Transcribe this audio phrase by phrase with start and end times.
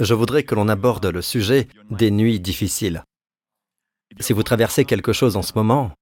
[0.00, 3.02] je voudrais que l'on aborde le sujet des nuits difficiles.
[4.20, 5.92] Si vous traversez quelque chose en ce moment,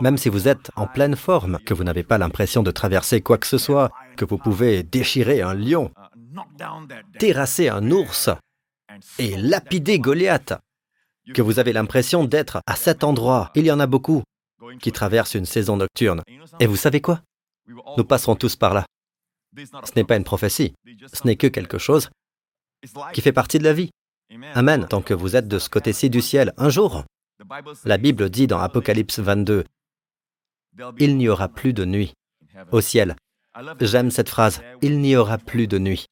[0.00, 3.38] même si vous êtes en pleine forme, que vous n'avez pas l'impression de traverser quoi
[3.38, 5.92] que ce soit, que vous pouvez déchirer un lion,
[7.18, 8.30] terrasser un ours
[9.18, 10.54] et lapider Goliath,
[11.34, 14.22] que vous avez l'impression d'être à cet endroit, il y en a beaucoup
[14.80, 16.22] qui traversent une saison nocturne.
[16.58, 17.22] Et vous savez quoi?
[17.96, 18.84] Nous passerons tous par là.
[19.56, 20.74] Ce n'est pas une prophétie,
[21.12, 22.08] ce n'est que quelque chose
[23.12, 23.90] qui fait partie de la vie.
[24.54, 24.86] Amen.
[24.88, 27.04] Tant que vous êtes de ce côté-ci du ciel, un jour,
[27.84, 29.64] la Bible dit dans Apocalypse 22,
[30.98, 32.14] Il n'y aura plus de nuit
[32.70, 33.16] au ciel.
[33.80, 36.06] J'aime cette phrase, Il n'y aura plus de nuit.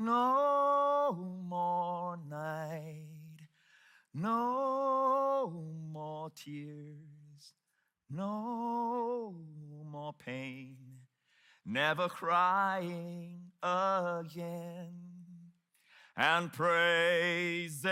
[0.00, 3.40] No more night,
[4.14, 7.54] no more tears,
[8.08, 9.34] no
[9.84, 10.76] more pain,
[11.66, 15.07] never crying again.
[16.20, 17.86] And praises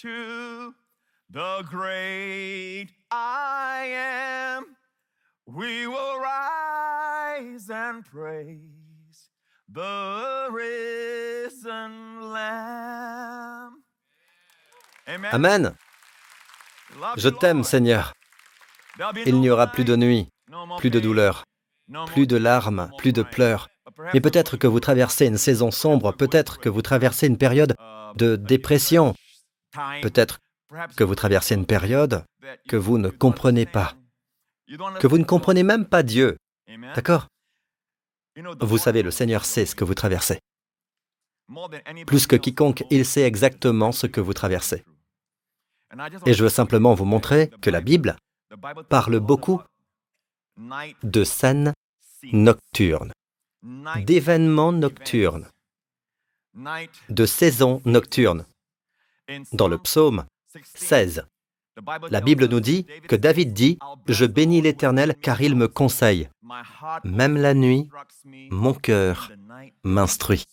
[0.00, 0.74] to
[1.28, 4.64] the great I am.
[5.46, 9.28] We will rise and praise
[9.68, 13.82] the risen Lamb.
[15.06, 15.76] Amen.
[17.18, 17.64] Je t'aime.
[17.64, 18.14] Seigneur.
[19.26, 20.26] Il n'y aura plus de nuit,
[20.78, 21.44] plus de douleur,
[22.06, 23.68] plus de larmes, plus de pleurs.
[24.14, 27.74] Mais peut-être que vous traversez une saison sombre, peut-être que vous traversez une période
[28.16, 29.14] de dépression,
[30.02, 30.38] peut-être
[30.96, 32.24] que vous traversez une période
[32.68, 33.94] que vous ne comprenez pas,
[35.00, 36.36] que vous ne comprenez même pas Dieu.
[36.94, 37.28] D'accord?
[38.60, 40.38] Vous savez, le Seigneur sait ce que vous traversez.
[42.06, 44.84] Plus que quiconque, il sait exactement ce que vous traversez.
[46.24, 48.16] Et je veux simplement vous montrer que la Bible
[48.88, 49.60] parle beaucoup
[51.02, 51.72] de scènes
[52.32, 53.12] nocturnes,
[53.62, 55.48] d'événements nocturnes,
[57.08, 58.44] de saisons nocturnes.
[59.52, 61.26] Dans le psaume 16, 16,
[61.76, 65.56] the Bible la Bible us, nous dit que David dit Je bénis l'Éternel car il
[65.56, 66.28] me conseille.
[67.04, 67.88] Même la nuit,
[68.50, 69.32] mon cœur
[69.84, 70.44] m'instruit.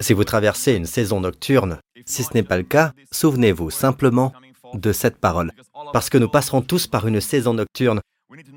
[0.00, 4.32] Si vous traversez une saison nocturne, si ce n'est pas le cas, souvenez-vous simplement
[4.72, 5.52] de cette parole.
[5.92, 8.00] Parce que nous passerons tous par une saison nocturne.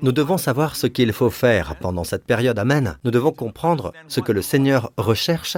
[0.02, 2.58] Nous devons savoir ce qu'il faut faire pendant cette période.
[2.58, 2.98] Amen.
[3.04, 5.56] Nous devons comprendre ce que le Seigneur recherche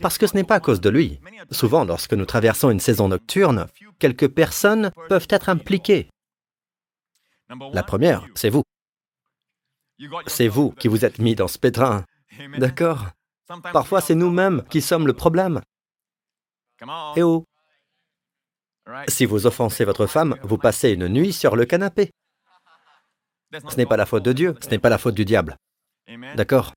[0.00, 1.20] parce que ce n'est pas à cause de lui.
[1.50, 3.66] Souvent, lorsque nous traversons une saison nocturne,
[3.98, 6.08] quelques personnes peuvent être impliquées.
[7.72, 8.62] La première, c'est vous.
[10.26, 12.04] C'est vous qui vous êtes mis dans ce pétrin.
[12.58, 13.06] D'accord
[13.72, 15.60] Parfois, c'est nous-mêmes qui sommes le problème.
[17.16, 17.44] Eh oh
[19.08, 22.10] Si vous offensez votre femme, vous passez une nuit sur le canapé.
[23.52, 25.56] Ce n'est pas la faute de Dieu, ce n'est pas la faute du diable.
[26.36, 26.72] D'accord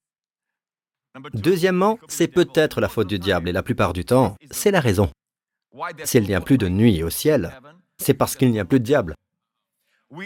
[1.34, 5.10] Deuxièmement, c'est peut-être la faute du diable et la plupart du temps, c'est la raison.
[6.04, 7.60] S'il n'y a plus de nuit au ciel,
[7.98, 9.16] c'est parce qu'il n'y a plus de diable.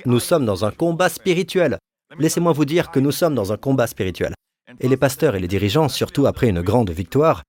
[0.06, 1.78] Nous sommes dans un combat spirituel.
[2.18, 4.34] Laissez-moi vous dire que nous sommes dans un combat spirituel.
[4.80, 7.44] Et les pasteurs et les dirigeants, surtout après une grande victoire,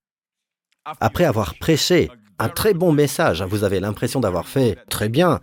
[1.01, 5.41] après avoir prêché un très bon message, vous avez l'impression d'avoir fait très bien.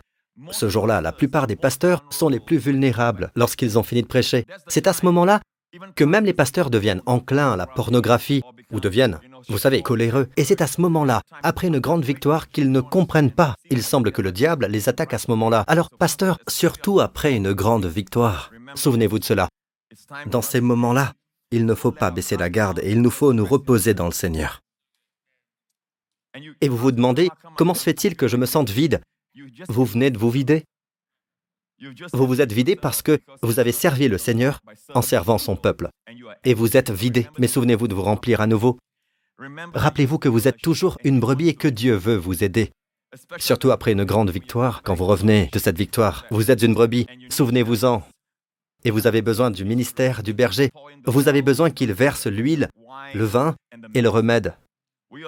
[0.52, 4.46] Ce jour-là, la plupart des pasteurs sont les plus vulnérables lorsqu'ils ont fini de prêcher.
[4.68, 5.42] C'est à ce moment-là
[5.96, 8.42] que même les pasteurs deviennent enclins à la pornographie
[8.72, 10.30] ou deviennent, vous savez, coléreux.
[10.38, 13.56] Et c'est à ce moment-là, après une grande victoire, qu'ils ne comprennent pas.
[13.70, 15.64] Il semble que le diable les attaque à ce moment-là.
[15.68, 19.50] Alors, pasteurs, surtout après une grande victoire, souvenez-vous de cela.
[20.28, 21.14] Dans ces moments-là,
[21.52, 24.12] il ne faut pas baisser la garde et il nous faut nous reposer dans le
[24.12, 24.62] Seigneur.
[26.62, 29.02] Et vous vous demandez, comment se fait-il que je me sente vide
[29.68, 30.64] Vous venez de vous vider.
[32.14, 34.60] Vous vous êtes vidé parce que vous avez servi le Seigneur
[34.94, 35.90] en servant son peuple.
[36.44, 37.28] Et vous êtes vidé.
[37.40, 38.78] Mais souvenez-vous de vous remplir à nouveau.
[39.74, 42.72] Rappelez-vous que vous êtes toujours une brebis et que Dieu veut vous aider.
[43.38, 47.06] Surtout après une grande victoire, quand vous revenez de cette victoire, vous êtes une brebis,
[47.30, 48.04] souvenez-vous-en.
[48.86, 50.70] Et vous avez besoin du ministère du berger.
[51.06, 52.70] Vous avez besoin qu'il verse l'huile,
[53.14, 53.56] le vin
[53.94, 54.56] et le remède.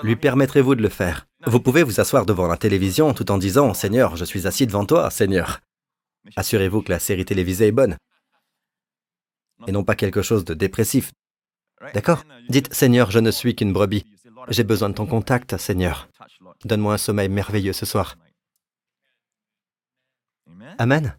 [0.04, 3.74] Lui permettrez-vous de le faire Vous pouvez vous asseoir devant la télévision tout en disant
[3.74, 5.62] Seigneur, je suis assis devant toi, Seigneur.
[6.36, 7.98] Assurez-vous que la série télévisée est bonne
[9.68, 11.12] et non pas quelque chose de dépressif.
[11.94, 12.24] D'accord?
[12.50, 14.06] Dites Seigneur, je ne suis qu'une brebis.
[14.50, 16.10] J'ai besoin de ton contact, Seigneur.
[16.64, 18.18] Donne-moi un sommeil merveilleux ce soir.
[20.78, 21.18] Amen?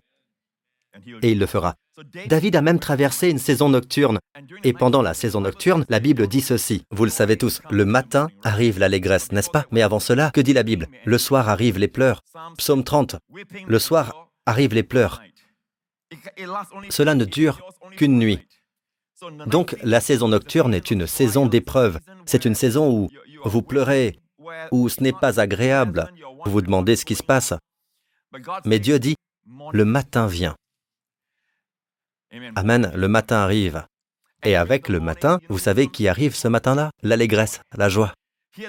[1.23, 1.75] Et il le fera.
[2.27, 4.19] David a même traversé une saison nocturne.
[4.65, 6.85] Et pendant la saison nocturne, la Bible dit ceci.
[6.91, 9.67] Vous le savez tous, le matin arrive l'allégresse, n'est-ce pas?
[9.71, 10.89] Mais avant cela, que dit la Bible?
[11.05, 12.23] Le soir arrivent les pleurs.
[12.59, 13.17] Psaume 30.
[13.67, 15.23] Le soir arrivent les pleurs.
[16.91, 17.61] Cela ne dure
[17.97, 18.41] qu'une nuit.
[19.47, 22.01] Donc la saison nocturne est une saison d'épreuve.
[22.27, 23.09] C'est une saison où
[23.45, 24.19] vous pleurez
[24.71, 26.11] où ce n'est pas agréable.
[26.45, 27.55] Vous vous demandez ce qui se passe.
[28.65, 29.17] Mais Dieu dit,
[29.73, 30.55] le matin vient.
[32.55, 33.85] Amen, le matin arrive.
[34.45, 36.91] Et avec le matin, vous savez qui arrive ce matin-là?
[37.03, 38.13] L'allégresse, la joie.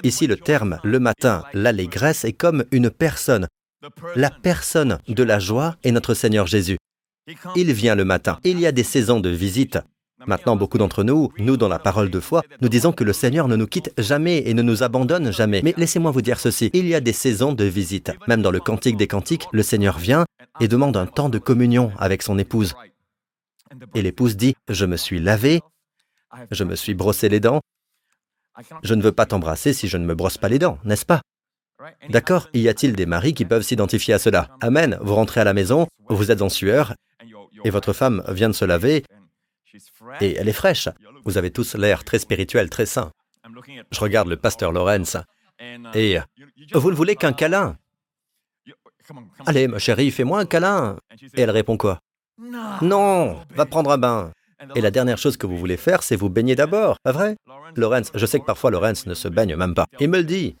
[0.02, 3.46] Ici, le terme le matin, l'allégresse est comme une personne.
[4.16, 6.78] La personne de la joie est notre Seigneur Jésus.
[7.56, 8.38] Il vient le matin.
[8.44, 9.78] Il y a des saisons de visite.
[10.26, 13.46] Maintenant, beaucoup d'entre nous, nous dans la parole de foi, nous disons que le Seigneur
[13.46, 15.60] ne nous quitte jamais et ne nous abandonne jamais.
[15.62, 18.10] Mais laissez-moi vous dire ceci, il y a des saisons de visite.
[18.26, 20.24] Même dans le Cantique des Cantiques, le Seigneur vient
[20.60, 22.74] et demande un temps de communion avec son épouse.
[23.94, 25.60] Et l'épouse dit, je me suis lavé,
[26.50, 27.60] je me suis brossé les dents,
[28.82, 31.20] je ne veux pas t'embrasser si je ne me brosse pas les dents, n'est-ce pas?
[32.08, 34.48] D'accord Y a-t-il des maris qui peuvent s'identifier à cela?
[34.60, 34.98] Amen.
[35.00, 36.94] Vous rentrez à la maison, vous êtes en sueur,
[37.64, 39.04] et votre femme vient de se laver,
[40.20, 40.88] et elle est fraîche.
[41.24, 43.12] Vous avez tous l'air très spirituel, très sain.
[43.90, 45.16] Je regarde le pasteur Lawrence,
[45.94, 46.18] et
[46.72, 47.76] vous ne voulez qu'un câlin?
[49.46, 50.98] Allez, ma chérie, fais-moi un câlin.
[51.34, 52.00] Et elle répond quoi?
[52.38, 54.32] Non, va prendre un bain.
[54.74, 57.36] Et la dernière chose que vous voulez faire, c'est vous baigner d'abord, pas vrai?
[57.76, 59.86] Lawrence, je sais que parfois Lawrence ne se baigne même pas.
[60.00, 60.56] Il me le dit.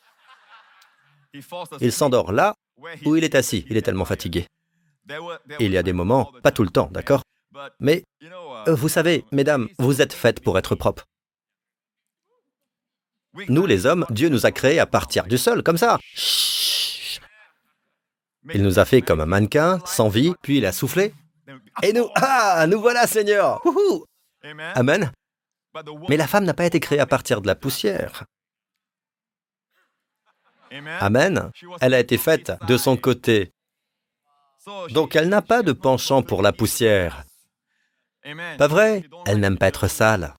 [1.80, 2.54] Il s'endort là
[3.04, 4.46] où il est assis, il est tellement fatigué.
[5.58, 7.22] Il y a des moments, pas tout le temps, d'accord?
[7.80, 8.04] Mais,
[8.68, 11.04] euh, vous savez, mesdames, vous êtes faites pour être propres.
[13.48, 15.98] Nous, les hommes, Dieu nous a créés à partir du sol, comme ça.
[18.54, 21.12] Il nous a fait comme un mannequin, sans vie, puis il a soufflé.
[21.82, 23.62] Et nous, ah, nous voilà, Seigneur.
[24.74, 25.12] Amen.
[26.08, 28.24] Mais la femme n'a pas été créée à partir de la poussière.
[31.00, 31.50] Amen.
[31.80, 33.52] Elle a été faite de son côté.
[34.90, 37.24] Donc elle n'a pas de penchant pour la poussière.
[38.58, 39.04] Pas vrai?
[39.26, 40.34] Elle n'aime pas être sale.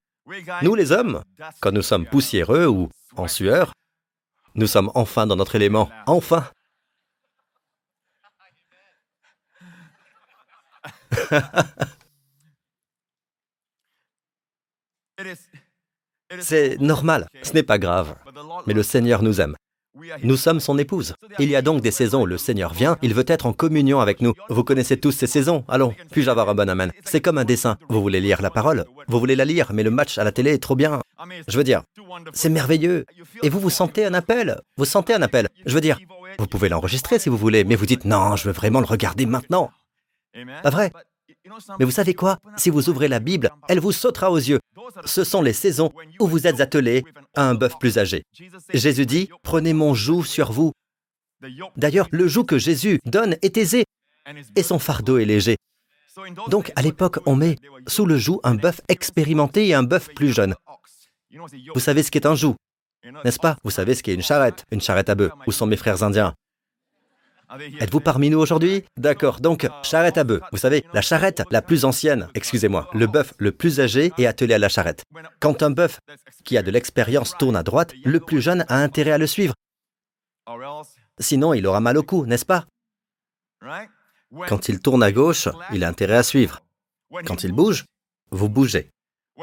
[0.61, 1.23] Nous les hommes,
[1.59, 3.73] quand nous sommes poussiéreux ou en sueur,
[4.53, 5.89] nous sommes enfin dans notre élément.
[6.05, 6.47] Enfin
[16.39, 18.15] C'est normal, ce n'est pas grave.
[18.67, 19.55] Mais le Seigneur nous aime.
[20.23, 21.15] Nous sommes son épouse.
[21.39, 23.99] Il y a donc des saisons où le Seigneur vient, il veut être en communion
[23.99, 24.33] avec nous.
[24.49, 26.91] Vous connaissez tous ces saisons Allons, puis-je avoir un bon amen?
[27.03, 27.77] C'est comme un dessin.
[27.89, 28.85] Vous voulez lire la parole?
[29.07, 31.01] Vous voulez la lire, mais le match à la télé est trop bien.
[31.47, 31.83] Je veux dire,
[32.33, 33.05] c'est merveilleux.
[33.43, 34.61] Et vous, vous sentez un appel?
[34.77, 35.99] Vous sentez un appel Je veux dire,
[36.37, 39.25] vous pouvez l'enregistrer si vous voulez, mais vous dites non, je veux vraiment le regarder
[39.25, 39.71] maintenant.
[40.63, 40.91] Pas vrai?
[41.79, 42.37] Mais vous savez quoi?
[42.57, 44.59] Si vous ouvrez la Bible, elle vous sautera aux yeux.
[45.05, 47.03] Ce sont les saisons où vous êtes attelé
[47.35, 48.23] à un bœuf plus âgé.
[48.73, 50.71] Jésus dit, prenez mon joug sur vous.
[51.77, 53.85] D'ailleurs, le joug que Jésus donne est aisé
[54.55, 55.57] et son fardeau est léger.
[56.47, 57.55] Donc, à l'époque, on met
[57.87, 60.55] sous le joug un bœuf expérimenté et un bœuf plus jeune.
[61.73, 62.55] Vous savez ce qu'est un joug,
[63.23, 63.57] n'est-ce pas?
[63.63, 65.31] Vous savez ce qu'est une charrette, une charrette à bœuf.
[65.47, 66.33] Où sont mes frères indiens?
[67.79, 70.41] Êtes-vous parmi nous aujourd'hui D'accord, donc charrette à bœuf.
[70.51, 74.53] Vous savez, la charrette la plus ancienne, excusez-moi, le bœuf le plus âgé est attelé
[74.53, 75.03] à la charrette.
[75.39, 75.99] Quand un bœuf
[76.43, 79.55] qui a de l'expérience tourne à droite, le plus jeune a intérêt à le suivre.
[81.19, 82.65] Sinon, il aura mal au cou, n'est-ce pas
[84.47, 86.61] Quand il tourne à gauche, il a intérêt à suivre.
[87.25, 87.85] Quand il bouge,
[88.31, 88.91] vous bougez.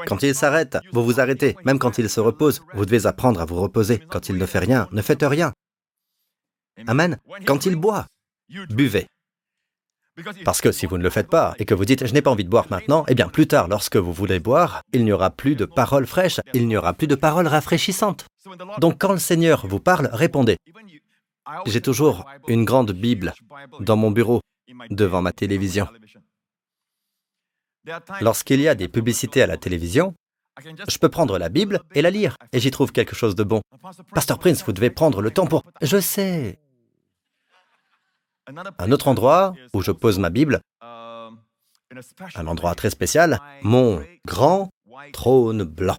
[0.05, 1.57] Quand il s'arrête, vous vous arrêtez.
[1.65, 3.99] Même quand il se repose, vous devez apprendre à vous reposer.
[4.09, 5.53] Quand il ne fait rien, ne faites rien.
[6.85, 7.17] Amen.
[7.45, 8.05] Quand il boit,
[8.69, 9.07] buvez.
[10.45, 12.31] Parce que si vous ne le faites pas et que vous dites je n'ai pas
[12.31, 15.29] envie de boire maintenant, eh bien plus tard, lorsque vous voulez boire, il n'y aura
[15.29, 18.25] plus de paroles fraîches, il n'y aura plus de paroles rafraîchissantes.
[18.79, 20.57] Donc quand le Seigneur vous parle, répondez.
[21.65, 23.33] J'ai toujours une grande Bible
[23.79, 24.41] dans mon bureau,
[24.89, 25.87] devant ma télévision.
[28.21, 30.13] Lorsqu'il y a des publicités à la télévision,
[30.89, 33.61] je peux prendre la Bible et la lire, et j'y trouve quelque chose de bon.
[34.13, 35.63] Pasteur Prince, vous devez prendre le temps pour...
[35.81, 36.59] Je sais,
[38.47, 44.69] un autre endroit où je pose ma Bible, un endroit très spécial, mon grand
[45.13, 45.97] trône blanc.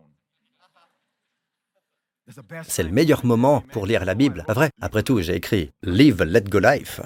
[2.64, 4.70] C'est le meilleur moment pour lire la Bible, pas vrai?
[4.80, 7.00] Après tout, j'ai écrit Live, Let Go Life.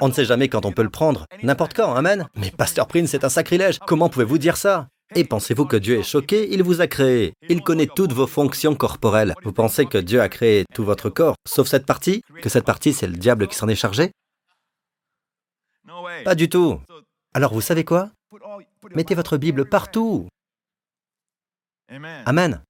[0.00, 2.28] On ne sait jamais quand on peut le prendre, n'importe quand, amen.
[2.34, 4.88] Mais Pasteur Prince, c'est un sacrilège, comment pouvez-vous dire ça?
[5.14, 6.52] Et pensez-vous que Dieu est choqué?
[6.52, 7.32] Il vous a créé.
[7.48, 9.34] Il connaît toutes vos fonctions corporelles.
[9.42, 12.22] Vous pensez que Dieu a créé tout votre corps, sauf cette partie?
[12.42, 14.12] Que cette partie, c'est le diable qui s'en est chargé?
[16.24, 16.80] Pas du tout.
[17.34, 18.10] Alors vous savez quoi?
[18.94, 20.28] Mettez votre Bible partout.
[22.26, 22.62] Amen.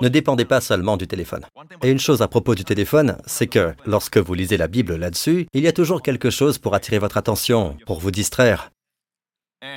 [0.00, 1.46] Ne dépendez pas seulement du téléphone.
[1.82, 5.46] Et une chose à propos du téléphone, c'est que lorsque vous lisez la Bible là-dessus,
[5.52, 8.70] il y a toujours quelque chose pour attirer votre attention, pour vous distraire.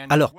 [0.09, 0.33] Alors,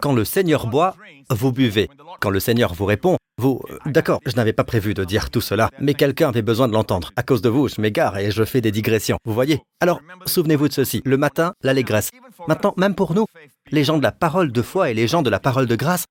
[0.00, 0.96] Quand le Seigneur boit,
[1.30, 1.88] vous buvez.
[2.20, 3.60] Quand le Seigneur vous répond, vous...
[3.70, 6.72] euh, D'accord, je n'avais pas prévu de dire tout cela, mais quelqu'un avait besoin de
[6.72, 7.10] l'entendre.
[7.16, 9.18] À cause de vous, je m'égare et je fais des digressions.
[9.24, 9.60] Vous voyez?
[9.80, 11.02] Alors, souvenez-vous de ceci.
[11.04, 12.10] Le matin, l'allégresse.
[12.46, 13.26] Maintenant, même pour nous,
[13.70, 16.04] les gens de la parole de foi et les gens de la parole de grâce,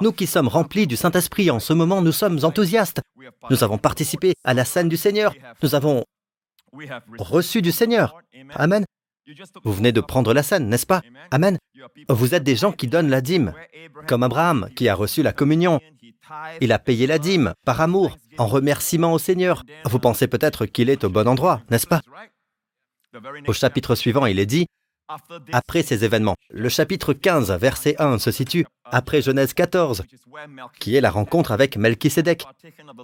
[0.00, 3.00] nous qui sommes remplis du Saint-Esprit en ce moment, nous sommes enthousiastes.
[3.50, 5.34] Nous avons participé à la scène du Seigneur.
[5.62, 6.04] Nous avons
[7.18, 8.14] reçu du Seigneur.
[8.54, 8.84] Amen.
[9.64, 11.02] Vous venez de prendre la scène, n'est-ce pas?
[11.30, 11.58] Amen.
[12.08, 13.52] Vous êtes des gens qui donnent la dîme,
[14.06, 15.80] comme Abraham, qui a reçu la communion.
[16.60, 19.64] Il a payé la dîme par amour, en remerciement au Seigneur.
[19.84, 22.02] Vous pensez peut-être qu'il est au bon endroit, n'est-ce pas?
[23.46, 24.66] Au chapitre suivant, il est dit,
[25.52, 30.04] après ces événements, le chapitre 15, verset 1 se situe après Genèse 14,
[30.78, 32.44] qui est la rencontre avec Melchisédek.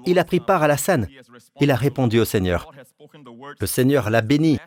[0.04, 1.08] Il a pris part à la scène.
[1.60, 2.70] Il a répondu au Seigneur.
[3.58, 4.58] Le Seigneur l'a béni.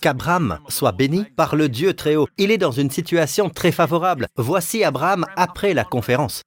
[0.00, 2.28] Qu'Abraham soit béni par le Dieu très haut.
[2.36, 4.26] Il est dans une situation très favorable.
[4.36, 6.42] Voici Abraham après la conférence.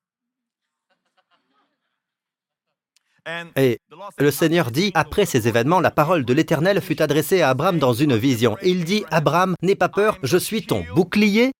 [3.55, 3.79] Et
[4.17, 7.93] le Seigneur dit, après ces événements, la parole de l'Éternel fut adressée à Abraham dans
[7.93, 8.57] une vision.
[8.63, 11.51] Il dit, Abraham, n'aie pas peur, je suis ton bouclier.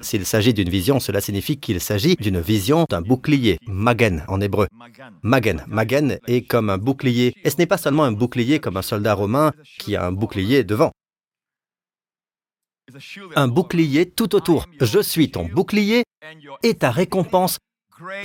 [0.00, 4.66] S'il s'agit d'une vision, cela signifie qu'il s'agit d'une vision d'un bouclier, magen en hébreu.
[5.22, 7.34] Magen, magen est comme un bouclier.
[7.44, 10.64] Et ce n'est pas seulement un bouclier comme un soldat romain qui a un bouclier
[10.64, 10.90] devant.
[13.36, 14.66] Un bouclier tout autour.
[14.80, 16.02] Je suis ton bouclier
[16.62, 17.58] et ta récompense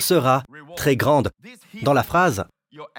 [0.00, 0.42] sera
[0.76, 1.30] très grande.
[1.82, 2.44] Dans la phrase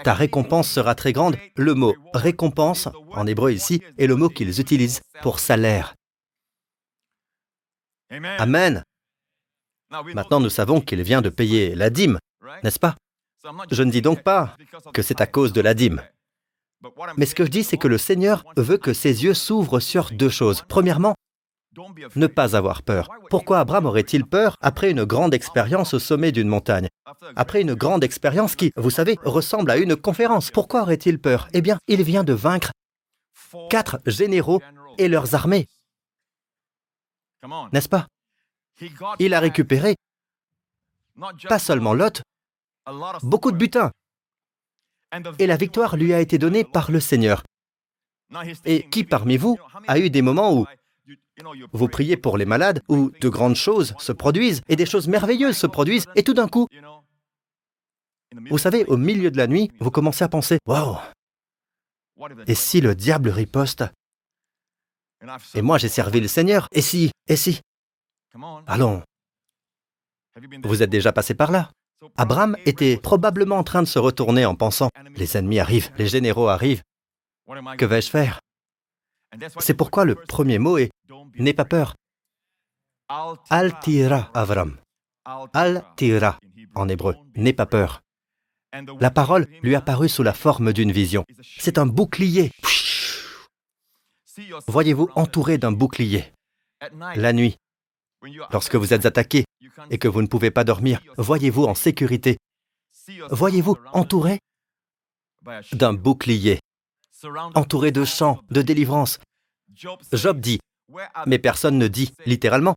[0.05, 4.61] ta récompense sera très grande, le mot récompense en hébreu ici est le mot qu'ils
[4.61, 5.95] utilisent pour salaire.
[8.09, 8.83] Amen.
[10.13, 12.19] Maintenant, nous savons qu'il vient de payer la dîme,
[12.63, 12.95] n'est-ce pas?
[13.71, 14.57] Je ne dis donc pas
[14.93, 16.01] que c'est à cause de la dîme.
[17.17, 20.11] Mais ce que je dis, c'est que le Seigneur veut que ses yeux s'ouvrent sur
[20.11, 20.63] deux choses.
[20.67, 21.15] Premièrement,
[22.15, 23.09] ne pas avoir peur.
[23.29, 26.87] Pourquoi Abraham aurait-il peur après une grande expérience au sommet d'une montagne?
[27.35, 30.51] Après une grande expérience qui, vous savez, ressemble à une conférence.
[30.51, 31.47] Pourquoi aurait-il peur?
[31.53, 32.71] Eh bien, il vient de vaincre
[33.69, 34.61] quatre généraux
[34.97, 35.67] et leurs armées,
[37.71, 38.07] n'est-ce pas?
[39.19, 39.95] Il a récupéré
[41.47, 42.21] pas seulement Lot,
[43.23, 43.91] beaucoup de butin.
[45.39, 47.43] Et la victoire lui a été donnée par le Seigneur.
[48.65, 50.65] Et qui parmi vous a eu des moments où
[51.71, 55.57] vous priez pour les malades, où de grandes choses se produisent, et des choses merveilleuses
[55.57, 56.67] se produisent, et tout d'un coup,
[58.49, 60.97] vous savez, au milieu de la nuit, vous commencez à penser, Waouh
[62.47, 63.83] Et si le diable riposte
[65.53, 67.61] Et moi j'ai servi le Seigneur, et si Et si?
[68.67, 69.01] Allons,
[70.63, 71.71] vous êtes déjà passé par là?
[72.17, 76.49] Abraham était probablement en train de se retourner en pensant, les ennemis arrivent, les généraux
[76.49, 76.83] arrivent,
[77.77, 78.39] que vais-je faire?
[79.59, 80.91] C'est pourquoi le premier mot est
[81.37, 81.95] N'aie pas peur.
[83.49, 84.77] Al-tira, Avram.
[85.53, 86.39] Al-tira,
[86.75, 87.15] en hébreu.
[87.35, 88.01] N'aie pas peur.
[88.99, 91.23] La parole lui apparut sous la forme d'une vision.
[91.59, 92.51] C'est un bouclier.
[94.67, 96.31] Voyez-vous entouré d'un bouclier.
[97.15, 97.55] La nuit,
[98.51, 99.45] lorsque vous êtes attaqué
[99.89, 102.37] et que vous ne pouvez pas dormir, voyez-vous en sécurité?
[103.29, 104.39] Voyez-vous entouré
[105.73, 106.59] d'un bouclier,
[107.53, 109.19] entouré de chants, de délivrance?
[109.75, 110.59] Job dit,
[111.25, 112.75] mais personne ne dit, littéralement,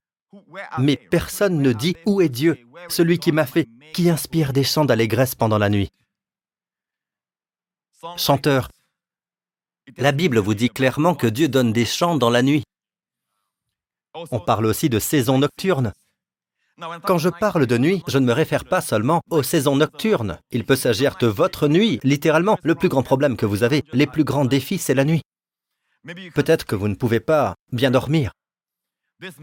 [0.78, 4.84] mais personne ne dit où est Dieu, celui qui m'a fait, qui inspire des chants
[4.84, 5.88] d'allégresse pendant la nuit.
[8.16, 8.68] Chanteur,
[9.96, 12.64] la Bible vous dit clairement que Dieu donne des chants dans la nuit.
[14.30, 15.92] On parle aussi de saison nocturne.
[17.04, 20.38] Quand je parle de nuit, je ne me réfère pas seulement aux saisons nocturnes.
[20.50, 22.56] Il peut s'agir de votre nuit, littéralement.
[22.62, 25.22] Le plus grand problème que vous avez, les plus grands défis, c'est la nuit.
[26.34, 28.32] Peut-être que vous ne pouvez pas bien dormir.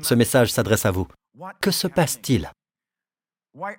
[0.01, 1.07] Ce message s'adresse à vous.
[1.59, 2.49] Que se passe-t-il?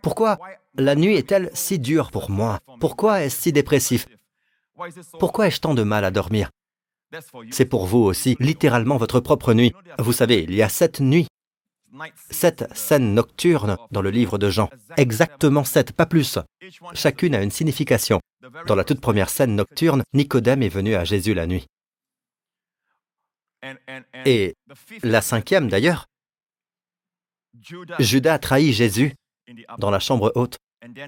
[0.02, 0.38] Pourquoi
[0.74, 2.60] la nuit est-elle si dure pour moi?
[2.80, 4.06] Pourquoi est-ce si dépressif?
[5.18, 6.50] Pourquoi ai-je tant de mal à dormir?
[7.50, 9.72] C'est pour vous aussi, littéralement votre propre nuit.
[9.98, 11.26] Vous savez, il y a sept nuits,
[12.30, 14.68] sept scènes nocturnes dans le livre de Jean.
[14.96, 16.38] Exactement sept, pas plus.
[16.94, 18.20] Chacune a une signification.
[18.66, 21.66] Dans la toute première scène nocturne, Nicodème est venu à Jésus la nuit.
[24.24, 24.54] Et
[25.02, 26.06] la cinquième d'ailleurs,
[27.98, 29.14] Judas a trahi Jésus
[29.78, 30.58] dans la chambre haute.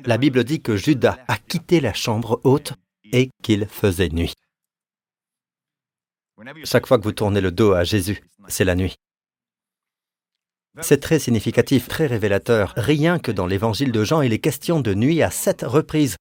[0.07, 2.73] La Bible dit que Judas a quitté la chambre haute
[3.13, 4.35] et qu'il faisait nuit.
[6.65, 8.97] Chaque fois que vous tournez le dos à Jésus, c'est la nuit.
[10.81, 12.73] C'est très significatif, très révélateur.
[12.77, 16.17] Rien que dans l'évangile de Jean, il est question de nuit à sept reprises.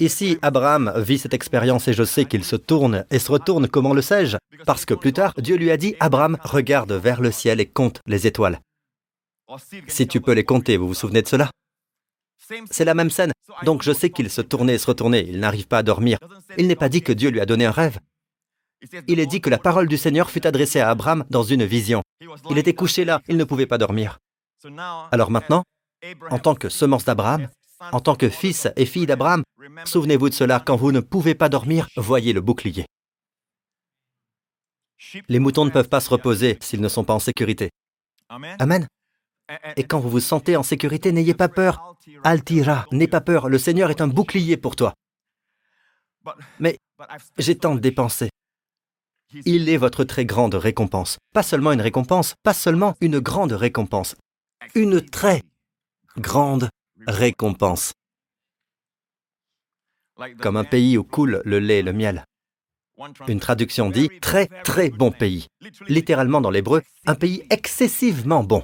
[0.00, 3.94] Ici, Abraham vit cette expérience et je sais qu'il se tourne et se retourne, comment
[3.94, 4.36] le sais-je?
[4.66, 8.00] Parce que plus tard, Dieu lui a dit, Abraham, regarde vers le ciel et compte
[8.06, 8.60] les étoiles.
[9.86, 11.50] Si tu peux les compter, vous vous souvenez de cela?
[12.70, 13.32] C'est la même scène.
[13.64, 16.18] Donc je sais qu'il se tournait et se retournait, il n'arrive pas à dormir.
[16.58, 17.98] Il n'est pas dit que Dieu lui a donné un rêve.
[19.08, 22.02] Il est dit que la parole du Seigneur fut adressée à Abraham dans une vision.
[22.50, 24.18] Il était couché là, il ne pouvait pas dormir.
[25.12, 25.64] Alors maintenant,
[26.30, 27.48] en tant que semence d'Abraham,
[27.92, 29.42] en tant que fils et fille d'Abraham,
[29.84, 32.86] souvenez-vous de cela, quand vous ne pouvez pas dormir, voyez le bouclier.
[35.28, 37.70] Les moutons ne peuvent pas se reposer s'ils ne sont pas en sécurité.
[38.28, 38.86] Amen.
[39.76, 41.96] Et quand vous vous sentez en sécurité, n'ayez pas peur.
[42.22, 44.94] Altira, n'aie pas peur, le Seigneur est un bouclier pour toi.
[46.58, 46.78] Mais
[47.38, 48.28] j'ai tant dépensé.
[49.32, 51.18] Il est votre très grande récompense.
[51.32, 54.16] Pas seulement une récompense, pas seulement une grande récompense.
[54.74, 55.42] Une très
[56.16, 56.68] grande
[57.06, 57.92] récompense.
[60.40, 62.24] Comme un pays où coule le lait et le miel.
[63.28, 65.46] Une traduction dit très très bon pays.
[65.88, 68.62] Littéralement dans l'hébreu, un pays excessivement bon.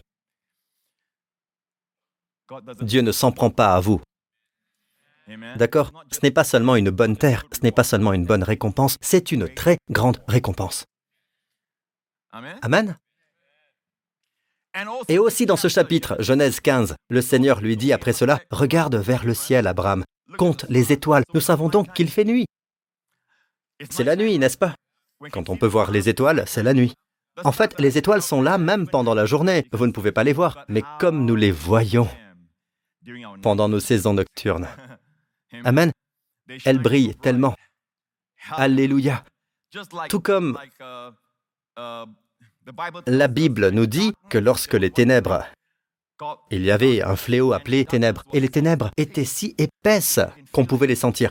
[2.82, 4.00] Dieu ne s'en prend pas à vous.
[5.56, 8.96] D'accord Ce n'est pas seulement une bonne terre, ce n'est pas seulement une bonne récompense,
[9.00, 10.84] c'est une très grande récompense.
[12.62, 12.96] Amen.
[15.08, 19.24] Et aussi dans ce chapitre, Genèse 15, le Seigneur lui dit après cela, Regarde vers
[19.24, 20.04] le ciel, Abraham,
[20.36, 22.46] compte les étoiles, nous savons donc qu'il fait nuit.
[23.90, 24.74] C'est la nuit, n'est-ce pas
[25.32, 26.94] Quand on peut voir les étoiles, c'est la nuit.
[27.44, 30.32] En fait, les étoiles sont là même pendant la journée, vous ne pouvez pas les
[30.32, 32.08] voir, mais comme nous les voyons
[33.42, 34.68] pendant nos saisons nocturnes.
[35.64, 35.92] Amen.
[36.64, 37.54] Elles brillent tellement.
[38.50, 39.24] Alléluia.
[40.08, 40.58] Tout comme
[43.06, 45.44] la Bible nous dit que lorsque les ténèbres,
[46.50, 50.20] il y avait un fléau appelé ténèbres, et les ténèbres étaient si épaisses
[50.52, 51.30] qu'on pouvait les sentir.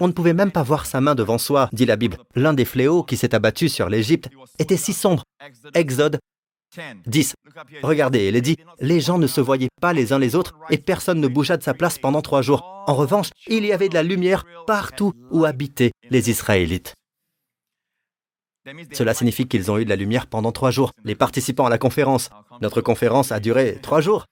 [0.00, 2.18] On ne pouvait même pas voir sa main devant soi, dit la Bible.
[2.34, 5.24] L'un des fléaux qui s'est abattu sur l'Égypte était si sombre.
[5.74, 6.18] Exode
[7.06, 7.34] 10.
[7.82, 10.78] Regardez, il est dit, les gens ne se voyaient pas les uns les autres et
[10.78, 12.84] personne ne bougea de sa place pendant trois jours.
[12.86, 16.94] En revanche, il y avait de la lumière partout où habitaient les Israélites.
[18.92, 20.92] Cela signifie qu'ils ont eu de la lumière pendant trois jours.
[21.04, 22.30] Les participants à la conférence,
[22.62, 24.24] notre conférence a duré trois jours.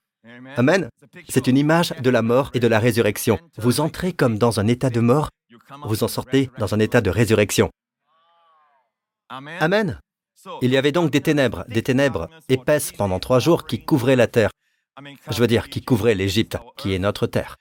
[0.56, 0.88] Amen.
[1.28, 3.38] C'est une image de la mort et de la résurrection.
[3.58, 5.30] Vous entrez comme dans un état de mort,
[5.84, 7.70] vous en sortez dans un état de résurrection.
[9.28, 9.98] Amen.
[10.60, 14.26] Il y avait donc des ténèbres, des ténèbres épaisses pendant trois jours qui couvraient la
[14.26, 14.50] terre.
[15.30, 17.56] Je veux dire, qui couvraient l'Égypte, qui est notre terre.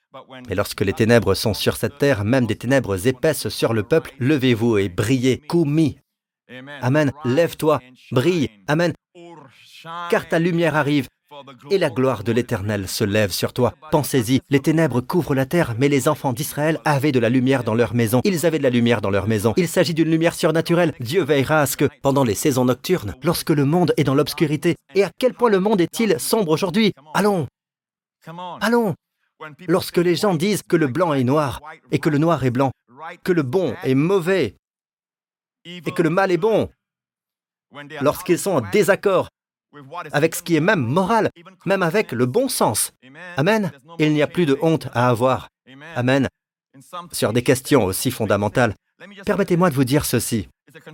[0.50, 4.12] Et lorsque les ténèbres sont sur cette terre, même des ténèbres épaisses sur le peuple,
[4.20, 5.38] levez-vous et brillez.
[5.38, 5.98] Koumi.
[6.82, 7.12] Amen.
[7.24, 7.80] Lève-toi,
[8.12, 8.50] brille.
[8.68, 8.94] Amen.
[10.10, 11.08] Car ta lumière arrive
[11.70, 13.74] et la gloire de l'Éternel se lève sur toi.
[13.92, 17.74] Pensez-y, les ténèbres couvrent la terre, mais les enfants d'Israël avaient de la lumière dans
[17.74, 18.22] leur maison.
[18.24, 19.54] Ils avaient de la lumière dans leur maison.
[19.58, 20.94] Il s'agit d'une lumière surnaturelle.
[21.00, 24.76] Dieu veillera à ce que, pendant les saisons nocturnes, lorsque le monde est dans l'obscurité,
[24.96, 27.48] et à quel point le monde est-il sombre aujourd'hui Allons
[28.62, 28.96] Allons
[29.68, 32.72] Lorsque les gens disent que le blanc est noir, et que le noir est blanc,
[33.24, 34.56] que le bon est mauvais,
[35.66, 36.70] et que le mal est bon,
[38.02, 39.30] lorsqu'ils sont en désaccord
[40.12, 41.30] avec ce qui est même moral,
[41.66, 42.94] même avec le bon sens.
[43.38, 43.72] Amen.
[44.00, 45.50] Il n'y a plus de honte à avoir.
[45.96, 46.28] Amen.
[47.12, 48.74] Sur des questions aussi fondamentales,
[49.26, 50.48] permettez-moi de vous dire ceci.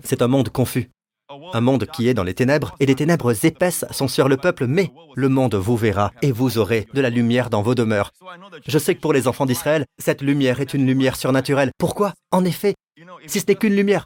[0.04, 0.90] C'est un monde confus.
[1.54, 4.66] Un monde qui est dans les ténèbres, et les ténèbres épaisses sont sur le peuple,
[4.66, 8.12] mais le monde vous verra, et vous aurez de la lumière dans vos demeures.
[8.66, 11.72] Je sais que pour les enfants d'Israël, cette lumière est une lumière surnaturelle.
[11.78, 12.14] Pourquoi?
[12.32, 12.76] En effet,
[13.26, 14.06] si ce n'est qu'une lumière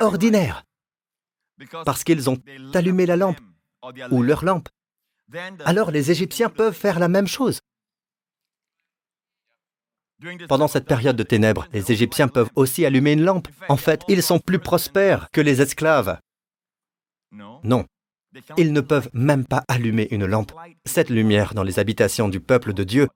[0.00, 0.62] ordinaire,
[1.84, 2.38] parce qu'ils ont
[2.74, 3.40] allumé la lampe
[4.10, 4.68] ou leur lampe,
[5.64, 7.60] alors les Égyptiens peuvent faire la même chose.
[10.48, 13.48] Pendant cette période de ténèbres, les Égyptiens peuvent aussi allumer une lampe.
[13.68, 16.18] En fait, ils sont plus prospères que les esclaves.
[17.32, 17.86] Non,
[18.56, 20.52] ils ne peuvent même pas allumer une lampe.
[20.84, 23.08] Cette lumière dans les habitations du peuple de Dieu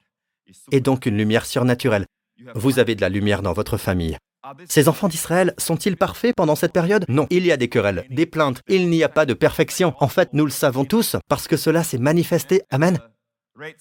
[0.72, 2.06] est donc une lumière surnaturelle.
[2.54, 4.18] Vous avez de la lumière dans votre famille.
[4.68, 7.04] Ces enfants d'Israël sont-ils parfaits pendant cette période?
[7.08, 9.94] Non, il y a des querelles, des plaintes, il n'y a pas de perfection.
[10.00, 12.98] En fait, nous le savons tous parce que cela s'est manifesté, Amen,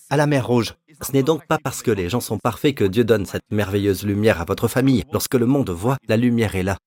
[0.10, 0.76] à la mer Rouge.
[1.02, 4.06] Ce n'est donc pas parce que les gens sont parfaits que Dieu donne cette merveilleuse
[4.06, 5.04] lumière à votre famille.
[5.12, 6.78] Lorsque le monde voit, la lumière est là.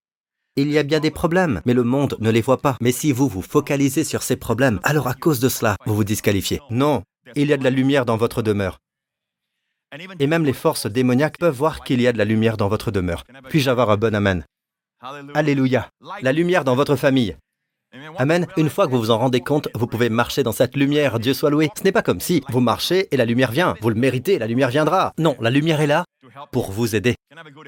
[0.56, 2.76] Il y a bien des problèmes, mais le monde ne les voit pas.
[2.80, 6.04] Mais si vous vous focalisez sur ces problèmes, alors à cause de cela, vous vous
[6.04, 6.60] disqualifiez.
[6.70, 7.02] Non,
[7.36, 8.78] il y a de la lumière dans votre demeure.
[10.18, 12.90] Et même les forces démoniaques peuvent voir qu'il y a de la lumière dans votre
[12.90, 13.24] demeure.
[13.48, 14.44] Puis-je avoir un bon amen?
[15.34, 15.88] Alléluia.
[16.22, 17.36] La lumière dans votre famille.
[18.16, 18.46] Amen.
[18.56, 21.18] Une fois que vous vous en rendez compte, vous pouvez marcher dans cette lumière.
[21.18, 21.70] Dieu soit loué.
[21.78, 23.74] Ce n'est pas comme si vous marchez et la lumière vient.
[23.80, 25.12] Vous le méritez, la lumière viendra.
[25.18, 26.04] Non, la lumière est là
[26.52, 27.14] pour vous aider.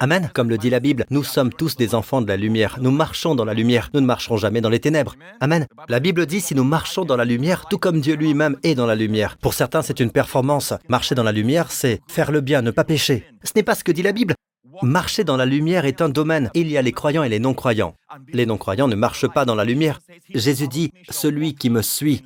[0.01, 0.31] Amen.
[0.35, 2.79] Comme le dit la Bible, nous sommes tous des enfants de la lumière.
[2.81, 3.91] Nous marchons dans la lumière.
[3.95, 5.15] Nous ne marcherons jamais dans les ténèbres.
[5.41, 5.67] Amen.
[5.89, 8.87] La Bible dit si nous marchons dans la lumière, tout comme Dieu lui-même est dans
[8.87, 9.37] la lumière.
[9.39, 10.75] Pour certains, c'est une performance.
[10.89, 13.25] Marcher dans la lumière, c'est faire le bien, ne pas pécher.
[13.45, 14.35] Ce n'est pas ce que dit la Bible.
[14.83, 16.51] Marcher dans la lumière est un domaine.
[16.55, 17.95] Il y a les croyants et les non-croyants.
[18.33, 20.01] Les non-croyants ne marchent pas dans la lumière.
[20.35, 22.25] Jésus dit, celui qui me suit